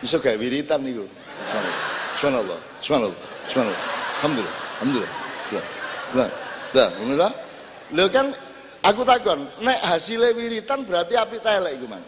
[0.01, 1.05] iso gawe wiritan niku
[2.17, 3.83] subhanallah subhanallah subhanallah
[4.17, 5.13] alhamdulillah alhamdulillah
[6.17, 6.29] lah
[6.73, 7.31] lah lah
[7.93, 8.27] lho kan
[8.87, 12.03] Aku takon, nek hasilnya wiritan berarti api telek iku man.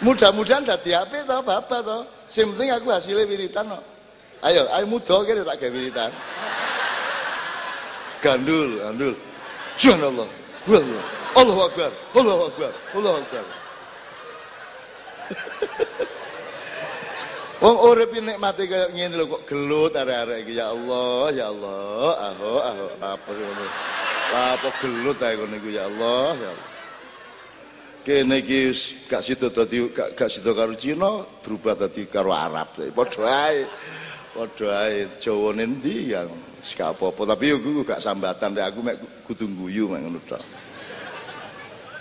[0.00, 1.98] Mudah-mudahan dadi api to bapak to.
[2.32, 3.76] Sing penting aku hasilnya wiritan no.
[4.40, 6.10] Ayo, ayo muda kene tak gawe wiritan.
[8.24, 9.14] Gandul, gandul.
[9.76, 10.28] Subhanallah.
[10.68, 11.19] Allah.
[11.36, 11.90] Allahu Akbar.
[12.14, 12.72] Allahu Akbar.
[12.94, 13.44] Allahu Akbar.
[17.60, 22.52] Wong urip nikmate kaya ngene lho kok gelut arek-arek iki ya Allah, ya Allah, aho
[22.56, 23.66] aho apa ngono.
[24.32, 26.68] Apa gelut ae ngono iku ya Allah, ya Allah.
[28.00, 28.72] Kene iki
[29.04, 32.72] gak sida dadi gak, gak sida karo Cina, berubah dadi karo Arab.
[32.96, 33.68] Padha ae.
[34.32, 38.96] Padha ae Jawane endi ya wis gak apa-apa, tapi yo gak sambatan rek aku mek
[39.28, 40.20] kudu guyu mek ngono.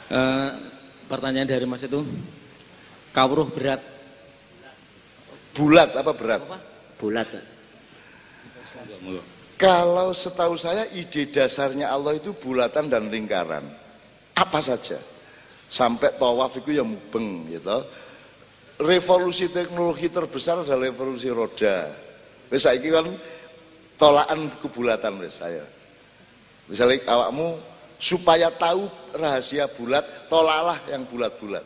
[0.09, 0.57] Uh,
[1.05, 2.01] pertanyaan dari Mas itu
[3.13, 3.99] kawruh berat
[5.59, 6.39] Bulat apa berat?
[6.95, 7.27] Bulat.
[9.59, 13.67] Kalau setahu saya ide dasarnya Allah itu bulatan dan lingkaran.
[14.39, 14.95] Apa saja.
[15.67, 17.83] Sampai tawaf itu yang mubeng gitu.
[18.79, 21.91] Revolusi teknologi terbesar adalah revolusi roda.
[22.47, 23.05] Wis saiki kan
[23.99, 25.67] tolakan kebulatan wis saya.
[26.71, 27.59] Misalnya awakmu
[27.99, 31.61] supaya tahu rahasia bulat, tolalah yang bulat-bulat.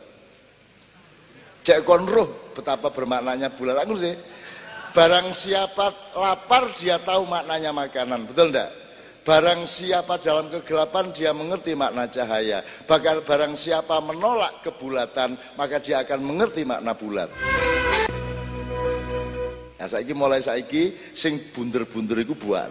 [1.64, 4.12] Cek kon roh betapa bermaknanya bulan aku sih.
[4.92, 8.70] Barang siapa lapar dia tahu maknanya makanan, betul enggak?
[9.24, 12.60] Barang siapa dalam kegelapan dia mengerti makna cahaya.
[12.84, 17.32] Bahkan barang siapa menolak kebulatan maka dia akan mengerti makna bulat.
[19.80, 22.68] Nah saiki mulai saiki sing bunder-bunder iku buan.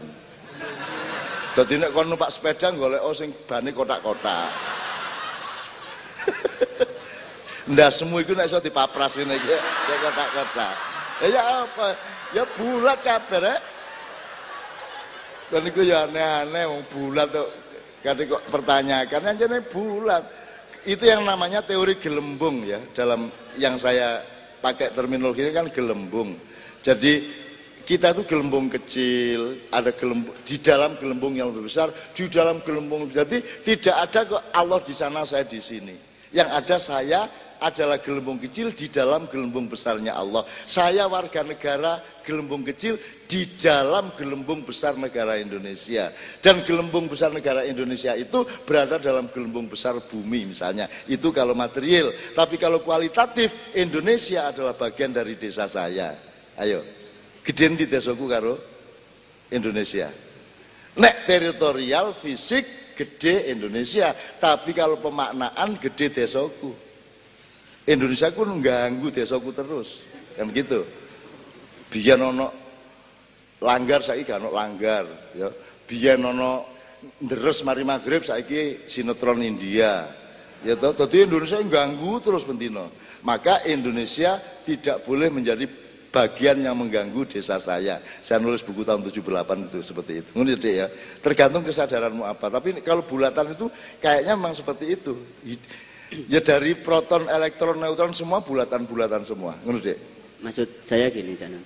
[1.54, 4.50] Dadi nek kon numpak sepeda golek oh sing bane kotak-kotak.
[7.94, 10.74] Semua itu nek iso dipapras ngene iki ya kotak-kotak.
[11.30, 11.88] Ya apa?
[12.34, 13.62] Ya bulat kabeh rek.
[15.54, 17.46] Kan iku ya aneh-aneh wong bulat tuh.
[18.02, 20.26] Kadang kok pertanyakan anjane bulat.
[20.84, 23.30] Itu yang namanya teori gelembung ya dalam
[23.62, 24.26] yang saya
[24.58, 26.34] pakai terminologi kan gelembung.
[26.82, 27.43] Jadi
[27.84, 33.12] kita itu gelembung kecil, ada gelembung di dalam gelembung yang lebih besar, di dalam gelembung
[33.12, 35.96] jadi tidak ada kok Allah di sana saya di sini.
[36.34, 37.22] Yang ada saya
[37.64, 40.44] adalah gelembung kecil di dalam gelembung besarnya Allah.
[40.68, 46.12] Saya warga negara gelembung kecil di dalam gelembung besar negara Indonesia.
[46.44, 50.92] Dan gelembung besar negara Indonesia itu berada dalam gelembung besar bumi misalnya.
[51.08, 52.12] Itu kalau material.
[52.36, 56.12] Tapi kalau kualitatif, Indonesia adalah bagian dari desa saya.
[56.60, 56.84] Ayo,
[57.44, 58.56] gedein di desaku karo
[59.52, 60.10] Indonesia.
[60.98, 64.16] Nek teritorial, fisik, gede Indonesia.
[64.16, 66.72] Tapi kalau pemaknaan, gede desaku.
[67.84, 70.08] Indonesia ku mengganggu desaku terus
[70.40, 70.88] kan gitu
[71.92, 72.48] biar nono
[73.60, 75.04] langgar saiki gak langgar
[75.36, 75.52] ya
[75.84, 76.64] biar nono
[77.20, 80.08] deres mari maghrib saiki sinetron India
[80.64, 82.88] ya toh jadi Indonesia mengganggu terus pentino
[83.28, 85.68] maka Indonesia tidak boleh menjadi
[86.14, 87.98] bagian yang mengganggu desa saya.
[88.22, 90.30] Saya nulis buku tahun 78 itu seperti itu.
[90.38, 90.88] Ngerti ya.
[91.20, 92.54] Tergantung kesadaranmu apa.
[92.54, 93.66] Tapi kalau bulatan itu
[93.98, 95.18] kayaknya memang seperti itu.
[96.30, 99.58] Ya dari proton, elektron, neutron semua bulatan-bulatan semua.
[99.66, 99.98] Dek.
[100.46, 101.66] Maksud saya gini, Canan.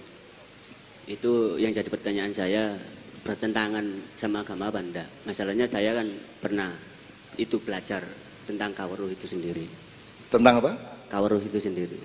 [1.03, 2.79] Itu yang jadi pertanyaan saya
[3.27, 3.83] bertentangan
[4.15, 5.07] sama agama apa enggak?
[5.27, 6.07] Masalahnya saya kan
[6.39, 6.71] pernah
[7.35, 7.99] itu belajar
[8.47, 9.67] tentang kawaruh itu sendiri.
[10.31, 10.71] Tentang apa?
[11.11, 11.99] Kawaruh itu sendiri.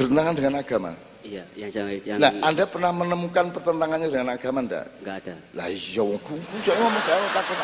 [0.00, 0.90] Bertentangan dengan agama?
[1.20, 4.88] Iya, yang saya yang Nah, Anda pernah menemukan pertentangannya dengan agama enggak?
[5.04, 5.34] Enggak ada.
[5.52, 7.56] Lah iya, aku saya ngomong karo takon.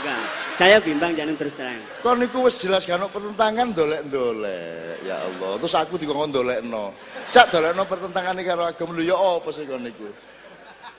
[0.00, 0.20] Enggak.
[0.56, 1.76] Saya bimbang jangan terus terang.
[2.00, 4.96] Kon niku wis jelas kan pertentangan dolek-dolek.
[5.04, 6.96] Ya Allah, terus aku dikongkon dolekno.
[7.28, 10.08] Cak dolekno pertentangan karo agama lho ya apa sih kon niku?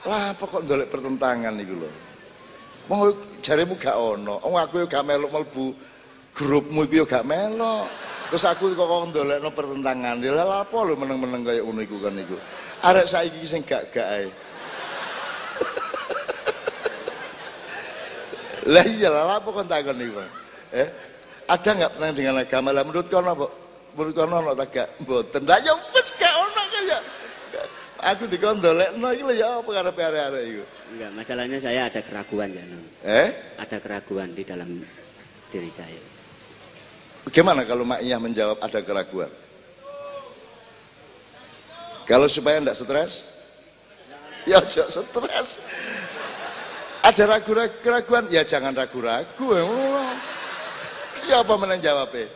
[0.06, 1.90] Lah apa kok dolek pertentangan niku lho.
[2.86, 3.10] Wong
[3.42, 4.38] jaremu gak ono.
[4.38, 5.74] Wong aku yo gak melok mlebu
[6.36, 7.88] grupmu iku yo gak melok.
[8.28, 10.20] Terus aku kok kok ndolekno pertentangan.
[10.20, 12.36] Lah apa lho meneng-meneng kaya ngono iku kan niku.
[12.84, 14.28] Arek saiki sing gak-gak ae.
[18.66, 20.18] Lah iya lah apa kon takon niku?
[20.74, 20.90] Eh?
[21.46, 22.74] Ada enggak pernah dengan agama?
[22.74, 23.46] Lah menurut kono apa?
[23.94, 24.88] Menurut kono ono tak gak?
[25.06, 25.46] Mboten.
[25.46, 26.98] Lah ya wis gak ono kaya.
[28.10, 30.64] Aku dikon ndolekno iki lho ya apa karepe arek-arek iku?
[30.98, 32.66] Enggak, masalahnya saya ada keraguan ya.
[33.06, 33.28] Eh?
[33.54, 34.82] Ada keraguan di dalam
[35.54, 36.15] diri saya.
[37.26, 39.30] Bagaimana kalau Mak Iyah menjawab ada keraguan?
[42.06, 43.12] Kalau supaya tidak stres?
[44.46, 45.58] Ya jangan stres.
[47.02, 48.30] Ada ragu-ragu keraguan?
[48.30, 49.46] Ya jangan ragu-ragu.
[51.18, 52.30] Siapa menjawabnya?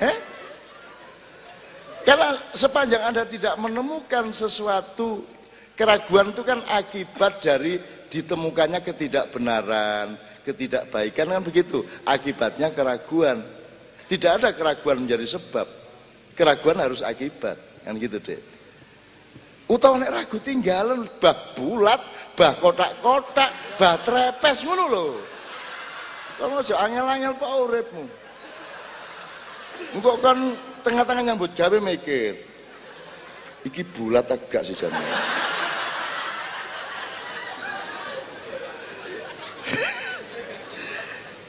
[0.00, 0.16] Eh?
[2.02, 5.22] Karena sepanjang Anda tidak menemukan sesuatu
[5.76, 7.76] keraguan itu kan akibat dari
[8.08, 10.16] ditemukannya ketidakbenaran,
[10.48, 11.84] ketidakbaikan kan begitu.
[12.08, 13.44] Akibatnya keraguan.
[14.12, 15.64] Tidak ada keraguan menjadi sebab.
[16.36, 18.36] Keraguan harus akibat, kan gitu deh.
[19.72, 21.96] Utawa nek ragu tinggalan bah bulat,
[22.36, 23.48] bah kotak-kotak,
[23.80, 25.16] bah trepes ngono lho.
[26.36, 28.04] Kamu aja angel-angel pak uripmu.
[29.96, 32.36] Engkau kan tengah-tengah nyambut gawe mikir.
[33.64, 34.92] Iki bulat agak sih jane.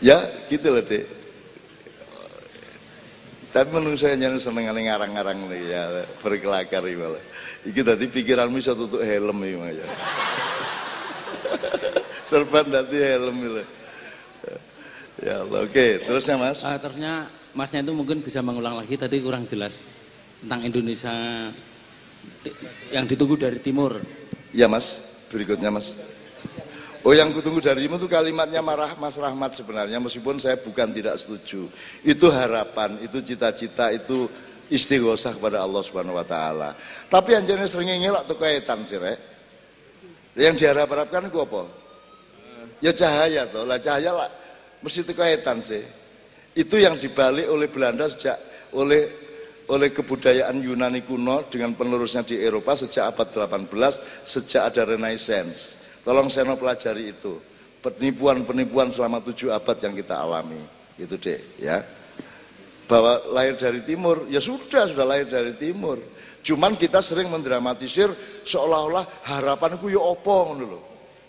[0.08, 1.23] ya, gitu loh, Dek.
[3.54, 5.82] Tapi menurut saya jangan seneng ngarang-ngarang nih ya,
[6.26, 7.22] berkelakar ini malah.
[7.70, 9.86] Iki tadi pikiranmu bisa tutup helm ini ya.
[12.28, 13.64] Serban tadi helm ini.
[15.22, 15.86] Ya Allah, oke.
[16.02, 16.66] Terusnya Mas?
[16.66, 19.86] Uh, terusnya Masnya itu mungkin bisa mengulang lagi tadi kurang jelas
[20.42, 21.14] tentang Indonesia
[22.90, 24.02] yang ditunggu dari timur.
[24.50, 26.13] Ya Mas, berikutnya Mas.
[27.04, 31.68] Oh yang kutunggu darimu itu kalimatnya marah Mas Rahmat sebenarnya meskipun saya bukan tidak setuju.
[32.00, 34.32] Itu harapan, itu cita-cita, itu
[34.72, 36.80] istighosah kepada Allah Subhanahu wa taala.
[37.12, 37.36] Tapi
[37.68, 39.20] sering ngelak tuh kaitan sih, Rek.
[40.40, 41.68] Yang diharap-harapkan itu apa?
[42.80, 44.30] Ya cahaya tuh, lah cahaya lah
[44.80, 45.84] mesti itu kaitan sih.
[46.56, 48.40] Itu yang dibalik oleh Belanda sejak
[48.80, 49.12] oleh
[49.68, 53.72] oleh kebudayaan Yunani kuno dengan penerusnya di Eropa sejak abad 18
[54.28, 57.40] sejak ada Renaissance Tolong Seno pelajari itu.
[57.84, 60.60] Penipuan-penipuan selama tujuh abad yang kita alami.
[61.00, 61.84] Itu deh ya.
[62.88, 66.00] Bahwa lahir dari timur, ya sudah, sudah lahir dari timur.
[66.44, 68.12] Cuman kita sering mendramatisir
[68.44, 70.80] seolah-olah harapanku ya opo ngono lho.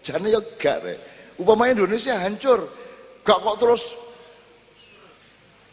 [0.02, 0.98] Jane ya gak rek.
[1.38, 2.66] Upama Indonesia hancur,
[3.22, 3.94] gak kok terus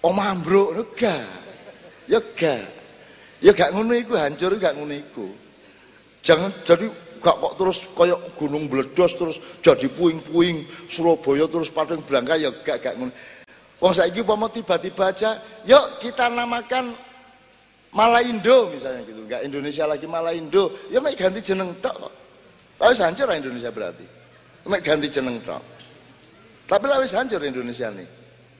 [0.06, 1.26] omah ambruk, gak.
[2.06, 2.70] Ya gak.
[3.41, 5.28] Ya gak ngono iku hancur gak ngono iku.
[6.22, 6.86] Jangan jadi
[7.22, 12.82] gak kok terus kayak gunung meledos terus jadi puing-puing Surabaya terus pating berangka ya gak
[12.82, 13.13] gak ngono.
[13.82, 16.93] Wong saiki umpama tiba-tiba aja, yuk kita namakan
[17.97, 19.26] Malaindo misalnya gitu.
[19.26, 20.63] Enggak Indonesia lagi Malaindo,
[20.93, 22.13] ya mek ganti jeneng tok kok.
[22.78, 24.05] Tapi hancur Indonesia berarti.
[24.69, 25.61] Mek ganti jeneng tok.
[26.69, 28.05] Tapi lah wis hancur Indonesia nih.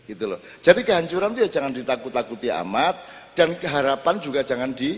[0.10, 0.42] Gitu loh.
[0.60, 2.96] Jadi kehancuran itu ya jangan ditakut-takuti amat
[3.38, 4.98] dan keharapan juga jangan di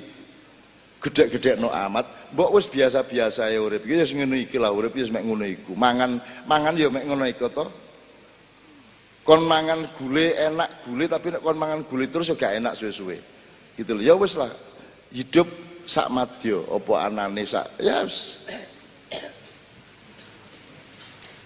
[1.03, 2.31] gede-gede no amat.
[2.31, 3.83] Mbok wis biasa-biasa ya urip.
[3.83, 5.75] Ya ngono iki lah urip ya mek ngono iku.
[5.75, 7.67] Mangan mangan ya mek ngono iku to.
[9.27, 13.19] Kon mangan gule enak gule tapi nek kon mangan gule terus ya gak enak suwe-suwe.
[13.75, 14.03] Gitu loh.
[14.03, 14.49] Ya wis lah.
[15.11, 15.45] Hidup
[15.83, 18.47] sak madya apa anane sak ya wis.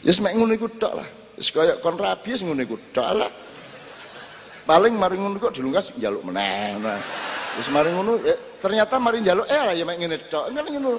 [0.05, 1.07] Ya mek ngono iku tok lah.
[1.33, 3.31] Wis kaya kon rabi wis ngono iku tok lah
[4.67, 6.99] paling mari ngono kok dilungkas njaluk meneh nah.
[7.57, 10.53] Wis mari ngono eh, ternyata mari njaluk eh lah ya mek ngene tok.
[10.53, 10.91] Ngene ngono.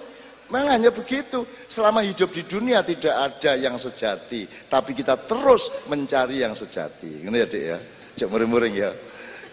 [0.49, 1.45] Memang hanya begitu.
[1.69, 7.23] Selama hidup di dunia tidak ada yang sejati, tapi kita terus mencari yang sejati.
[7.23, 7.79] Ngene ya, Dik ya.
[8.19, 8.91] Cek muring-muring ya.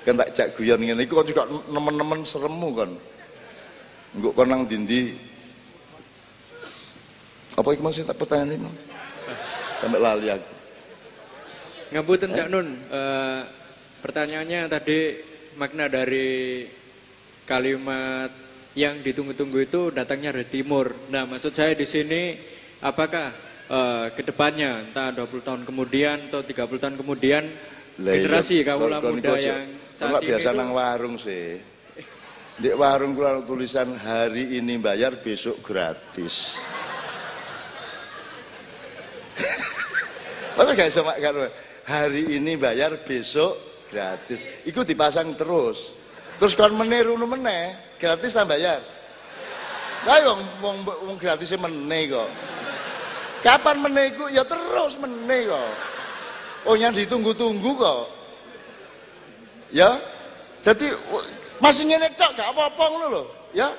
[0.07, 2.91] Kan tak cak guyon ngene iku kan juga nemen-nemen seremu kan.
[4.15, 5.13] Engko kon nang dindi.
[7.59, 8.71] Apa iku maksud pertanyaan ini?
[9.79, 10.51] Sampai lali aku.
[11.85, 13.41] Ngapunten Cak Nun, uh,
[14.05, 15.17] Pertanyaannya tadi
[15.57, 16.61] makna dari
[17.45, 18.33] kalimat
[18.75, 20.91] yang ditunggu-tunggu itu datangnya dari timur.
[21.07, 22.35] Nah, maksud saya di sini
[22.83, 23.31] apakah
[23.71, 27.43] uh, ke depannya entah 20 tahun kemudian atau 30 tahun kemudian
[27.95, 31.55] Lah, generasi iya, kaula muda yang saat ini biasa itu, nang warung sih.
[32.59, 36.59] Di warung kula tulisan hari ini bayar besok gratis.
[40.59, 41.15] Mana gak sama
[41.87, 43.55] hari ini bayar besok
[43.87, 46.04] gratis iku dipasang terus
[46.37, 48.83] terus kon meniru nu meneh gratis tak bayar
[50.05, 52.29] ayo wong wong gratis meneh kok.
[53.41, 54.25] Kapan meneh iku?
[54.29, 55.71] Ya terus meneh kok.
[56.65, 58.03] Oh yang ditunggu-tunggu kok.
[59.73, 59.97] Ya?
[60.65, 60.89] Jadi
[61.61, 63.23] masih ngene tok gak apa-apa ngono lho
[63.53, 63.69] ya?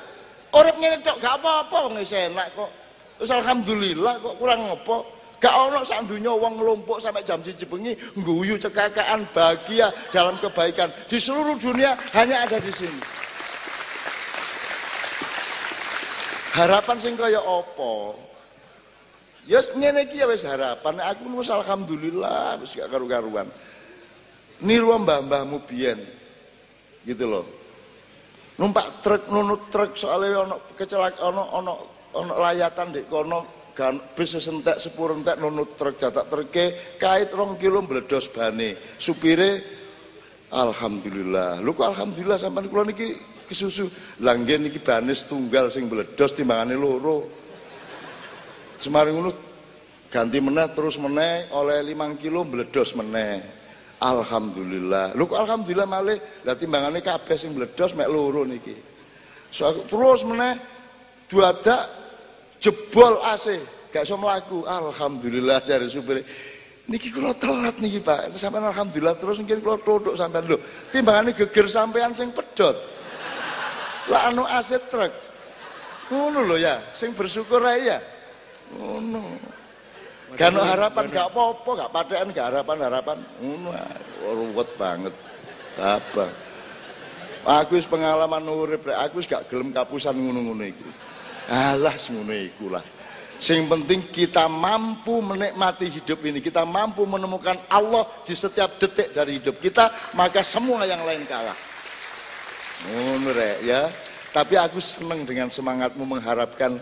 [0.55, 2.71] Urip ngene tok gak apa-apa wong enak kok.
[3.19, 6.57] Terus alhamdulillah kok kurang ngopo Gak ono sak dunya wong
[6.97, 7.93] sampai jam siji bengi
[8.25, 10.89] guyu cekakaan bahagia dalam kebaikan.
[11.05, 13.01] Di seluruh dunia hanya ada di sini.
[16.57, 18.17] Harapan sing kaya apa?
[19.45, 21.05] Ya ngene iki ya wis harapan.
[21.05, 23.45] Aku wis alhamdulillah wis gak karu-karuan.
[24.65, 26.01] Niru mbah-mbahmu biyen.
[27.05, 27.45] Gitu loh.
[28.57, 31.73] Numpak truk nunut truk soalnya ono kecelakaan ono ono
[32.17, 37.61] ono layatan di kono kan bis sentek sepur entek nunut truk jatak treke kait rong
[37.61, 38.97] kilo meledos bane.
[38.97, 39.61] Supire
[40.49, 41.61] alhamdulillah.
[41.61, 43.13] Lu kok alhamdulillah sampai kula niki
[43.45, 43.85] kesusu?
[44.25, 47.29] Langgen niki bane tunggal sing meledos timbangane loro.
[48.81, 49.31] Semari ngono
[50.09, 53.45] ganti meneh terus meneh oleh limang kilo meledos meneh.
[54.01, 55.13] Alhamdulillah.
[55.21, 56.17] Lu kok alhamdulillah malih?
[56.49, 58.73] Lah timbangane kabeh sing meledos mek loro niki.
[59.53, 60.57] So, terus meneh
[61.29, 62.06] dua dak
[62.67, 63.63] jebol AC.
[63.95, 64.67] Gak iso mlaku.
[64.67, 66.27] Alhamdulillah cari supir.
[66.91, 68.35] Niki kula telat niki Pak.
[68.35, 70.59] Sampean alhamdulillah terus mungkin kula todok sampean lho
[70.91, 72.75] timbangane geger sampean sing pedot
[74.07, 75.11] lah anu AC truk.
[76.11, 76.79] Ngono lho ya.
[76.95, 77.99] Sing bersyukur ae ya.
[78.75, 79.23] Ngono.
[80.35, 83.19] Gak harapan, gak apa-apa, gak padean, gak harapan-harapan.
[83.39, 83.71] Ngono
[84.27, 85.15] ruwet banget.
[85.79, 86.27] Apa?
[87.63, 90.87] Aku wis pengalaman urip, aku wis gak gelem kapusan ngono-ngono iku.
[91.47, 92.83] Alah semono iku lah.
[93.37, 99.37] Sing penting kita mampu menikmati hidup ini, kita mampu menemukan Allah di setiap detik dari
[99.37, 101.55] hidup kita, maka semua yang lain kalah.
[102.89, 103.31] Ngono
[103.61, 103.93] ya.
[104.33, 106.77] Tapi aku senang dengan semangatmu mengharapkan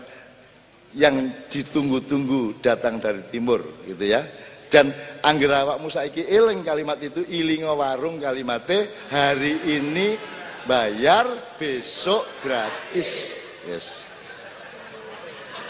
[0.95, 4.23] yang ditunggu-tunggu datang dari timur gitu ya.
[4.71, 4.91] Dan
[5.23, 10.19] angger awakmu saiki eling kalimat itu ilingo warung kalimatnya hari ini
[10.67, 13.31] bayar besok gratis.
[13.67, 14.04] Yes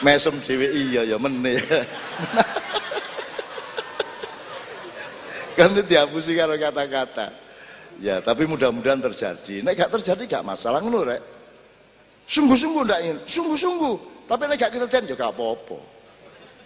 [0.04, 1.62] mesem dhewe iya ya meneh
[5.56, 7.32] kan dihapusi karo kata-kata.
[8.04, 9.64] Ya tapi mudah-mudahan terjadi.
[9.64, 11.24] Nek gak terjadi gak masalah ngono rek.
[12.28, 14.28] Sungguh-sungguh ndak ingin sungguh-sungguh.
[14.28, 15.80] Tapi nek gak kita ya gak apa-apa.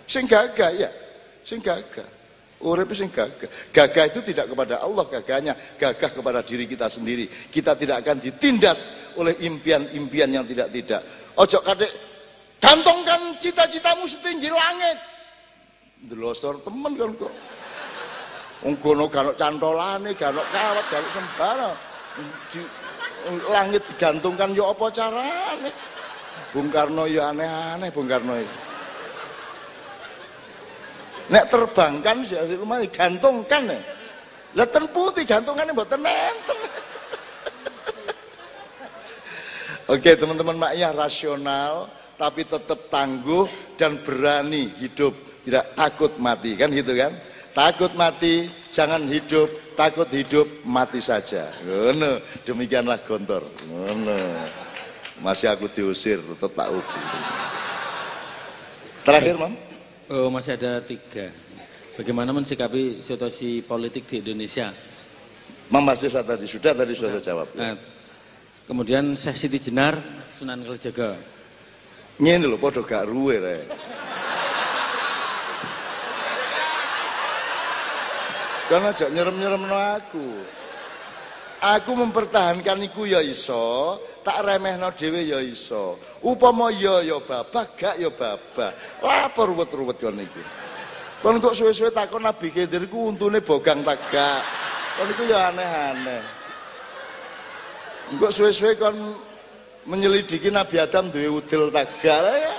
[0.09, 0.89] Sing gagah ya.
[1.45, 2.17] Sing gagah.
[2.65, 3.47] Urip sing gagah.
[3.71, 7.29] Gagah itu tidak kepada Allah gagahnya, gagah kepada diri kita sendiri.
[7.29, 11.31] Kita tidak akan ditindas oleh impian-impian yang tidak-tidak.
[11.39, 12.08] Ojo kadek
[12.59, 14.97] Gantungkan cita-citamu setinggi langit.
[16.07, 17.33] Delosor temen kan kok.
[18.59, 21.71] Wong kono gak cantolane, gak kawat, gak sembara.
[23.51, 25.71] Langit digantungkan ya apa carane?
[26.55, 28.57] Bung Karno ya aneh-aneh Bung Karno itu.
[31.29, 33.79] Nek terbangkan sih rumah digantungkan ya.
[34.57, 36.57] Lah ten putih gantungane mboten enten.
[39.89, 41.85] Oke teman-teman maknya rasional
[42.19, 43.47] tapi tetap tangguh
[43.79, 45.15] dan berani hidup
[45.47, 47.15] tidak takut mati kan gitu kan
[47.55, 51.49] takut mati jangan hidup, takut hidup, mati saja.
[51.65, 53.43] Ngono, demikianlah gontor.
[53.67, 54.19] Ngono.
[55.19, 57.01] Masih aku diusir, tetap tak ubi.
[59.03, 59.53] Terakhir, Mam.
[60.07, 61.27] Oh, masih ada tiga.
[61.99, 64.71] Bagaimana mensikapi situasi politik di Indonesia?
[65.67, 67.47] Mam mahasiswa tadi, sudah tadi sudah saya jawab.
[67.51, 67.75] Nah,
[68.63, 69.99] kemudian Syekh Siti Jenar,
[70.39, 71.19] Sunan Kalijaga.
[72.19, 73.63] Ngene lho, padha gak ruwe rek.
[78.67, 80.27] Kan aja nyerem-nyeremno aku.
[81.59, 85.95] Aku mempertahankan iku ya iso, tak remehno dhewe ya iso.
[86.23, 88.71] Upama ya ya babah, gak ya babah.
[88.99, 90.43] Lapor ruwet-ruwet kon iki.
[91.23, 94.43] Kon kok suwe-suwe takon Nabi Khidir ku untune bogang tagak.
[94.99, 96.23] Kon iku ya aneh-aneh.
[98.19, 98.95] Kok suwe-suwe kon
[99.87, 102.53] menyelidiki Nabi Adam duwe udel tagak ya.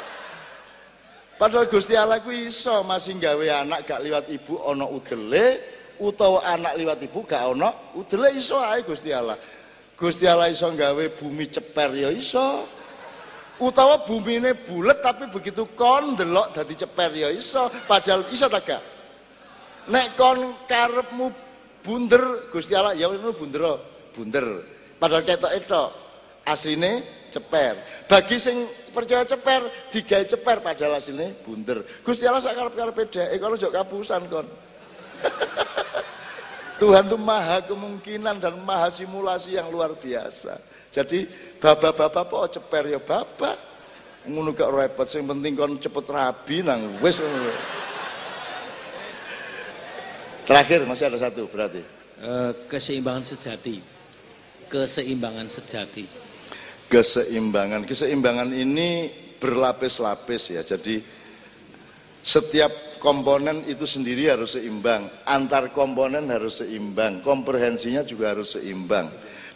[1.40, 5.56] Padahal Gusti Allah ku iso masih gawe anak gak liwat ibu ana udele,
[5.96, 9.40] utawa anak liwat ibu gak ana udele iso ae Gusti Allah.
[9.96, 12.68] Gusti Allah iso gawe bumi ceper ya iso.
[13.60, 18.80] Utawa bumine bulet tapi begitu kon delok dadi ceper ya iso, padahal iso ta gak?
[19.88, 21.32] Nek kon karepmu
[21.80, 23.80] bunder Gusti Allah ya bunder,
[24.12, 24.44] bunder.
[25.00, 25.82] Padahal ketok itu
[26.51, 27.78] asline ceper.
[28.11, 29.62] Bagi sing percaya ceper,
[29.94, 31.86] digawe ceper padahal asline bunder.
[32.03, 34.46] Gusti Allah sak karep-karepe dhek, kalau jok kapusan kon.
[36.80, 40.57] Tuhan itu maha kemungkinan dan maha simulasi yang luar biasa.
[40.90, 41.28] Jadi
[41.61, 43.68] bapak-bapak kok ceper ya bapak.
[44.20, 47.20] Ngono gak repot, sing penting kon cepet rabi nang wis.
[50.44, 51.80] Terakhir masih ada satu berarti.
[52.20, 53.80] Eh, keseimbangan sejati.
[54.68, 56.05] Keseimbangan sejati.
[56.91, 59.07] Keseimbangan, keseimbangan ini
[59.38, 60.62] berlapis-lapis ya.
[60.66, 60.99] Jadi
[62.18, 69.07] setiap komponen itu sendiri harus seimbang, antar komponen harus seimbang, komprehensinya juga harus seimbang.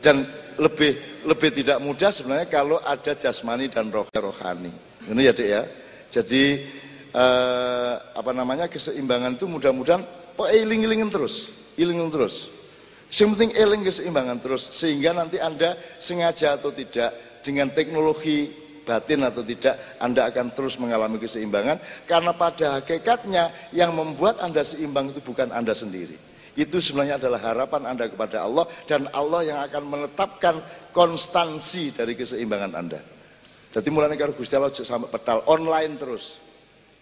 [0.01, 0.25] Dan
[0.63, 0.95] lebih
[1.27, 4.71] lebih tidak mudah sebenarnya kalau ada jasmani dan roh rohani.
[5.11, 5.63] Ini ya dek ya.
[6.15, 6.45] Jadi
[7.13, 10.07] eh, apa namanya keseimbangan itu mudah-mudahan
[10.39, 12.53] pokoknya iling-ilingin terus, ilingin terus.
[13.15, 17.15] Yang penting eling keseimbangan terus sehingga nanti anda sengaja atau tidak
[17.45, 24.41] dengan teknologi batin atau tidak anda akan terus mengalami keseimbangan karena pada hakikatnya yang membuat
[24.41, 26.17] anda seimbang itu bukan anda sendiri.
[26.55, 30.55] Itu sebenarnya adalah harapan anda kepada Allah dan Allah yang akan menetapkan
[30.95, 33.01] konstansi dari keseimbangan anda.
[33.75, 36.39] Jadi mulai kalau Gusti Allah sampai petal online terus,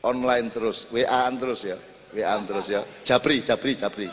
[0.01, 1.77] online terus, WA-an terus ya,
[2.17, 4.09] WA-an terus ya, Jabri, Jabri, Jabri.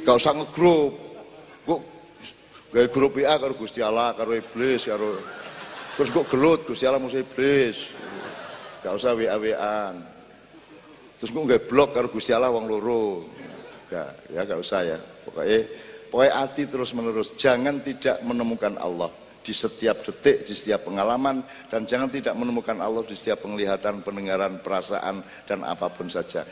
[0.00, 0.96] Gak usah ngegrup.
[2.70, 5.18] Gawe grup WA karo Gusti Allah, karo iblis, karo
[5.98, 7.92] terus kok gelut Gusti Allah musuh iblis.
[8.80, 9.94] Gak usah WA-WAan.
[11.20, 13.28] Terus kok gawe blok karo Gusti Allah wong loro.
[13.90, 14.98] Gak, ya gak usah ya.
[15.26, 15.68] Pokoknya
[16.08, 17.36] pokoknya hati terus menerus.
[17.36, 23.00] Jangan tidak menemukan Allah di setiap detik, di setiap pengalaman, dan jangan tidak menemukan Allah
[23.04, 26.44] di setiap penglihatan, pendengaran, perasaan, dan apa pun saja.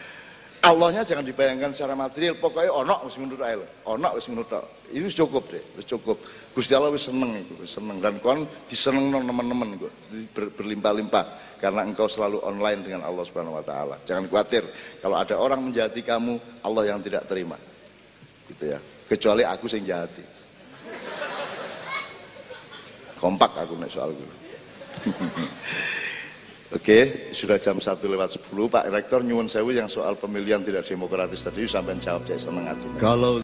[0.58, 3.54] Allahnya jangan dibayangkan secara material, pokoknya ono wis ngono ae
[3.94, 4.64] Ono wis tok.
[4.90, 6.18] Itu cukup deh, wis cukup.
[6.50, 9.92] Gusti Allah wis seneng iku, wis seneng dan kon disenengno teman-teman kok,
[10.34, 11.24] ber, berlimpah-limpah
[11.62, 14.02] karena engkau selalu online dengan Allah Subhanahu wa taala.
[14.02, 14.66] Jangan khawatir
[14.98, 16.34] kalau ada orang menjati kamu,
[16.66, 17.54] Allah yang tidak terima.
[18.50, 18.82] Gitu ya.
[19.06, 20.26] Kecuali aku sing jati.
[23.14, 24.30] Kompak aku nek soal gue.
[26.68, 28.68] Oke, sudah jam 1 lewat 10.
[28.68, 32.68] Pak Rektor nyuwun sewu yang soal pemilihan tidak demokratis tadi sampai jawab saya seneng
[33.00, 33.40] Kalau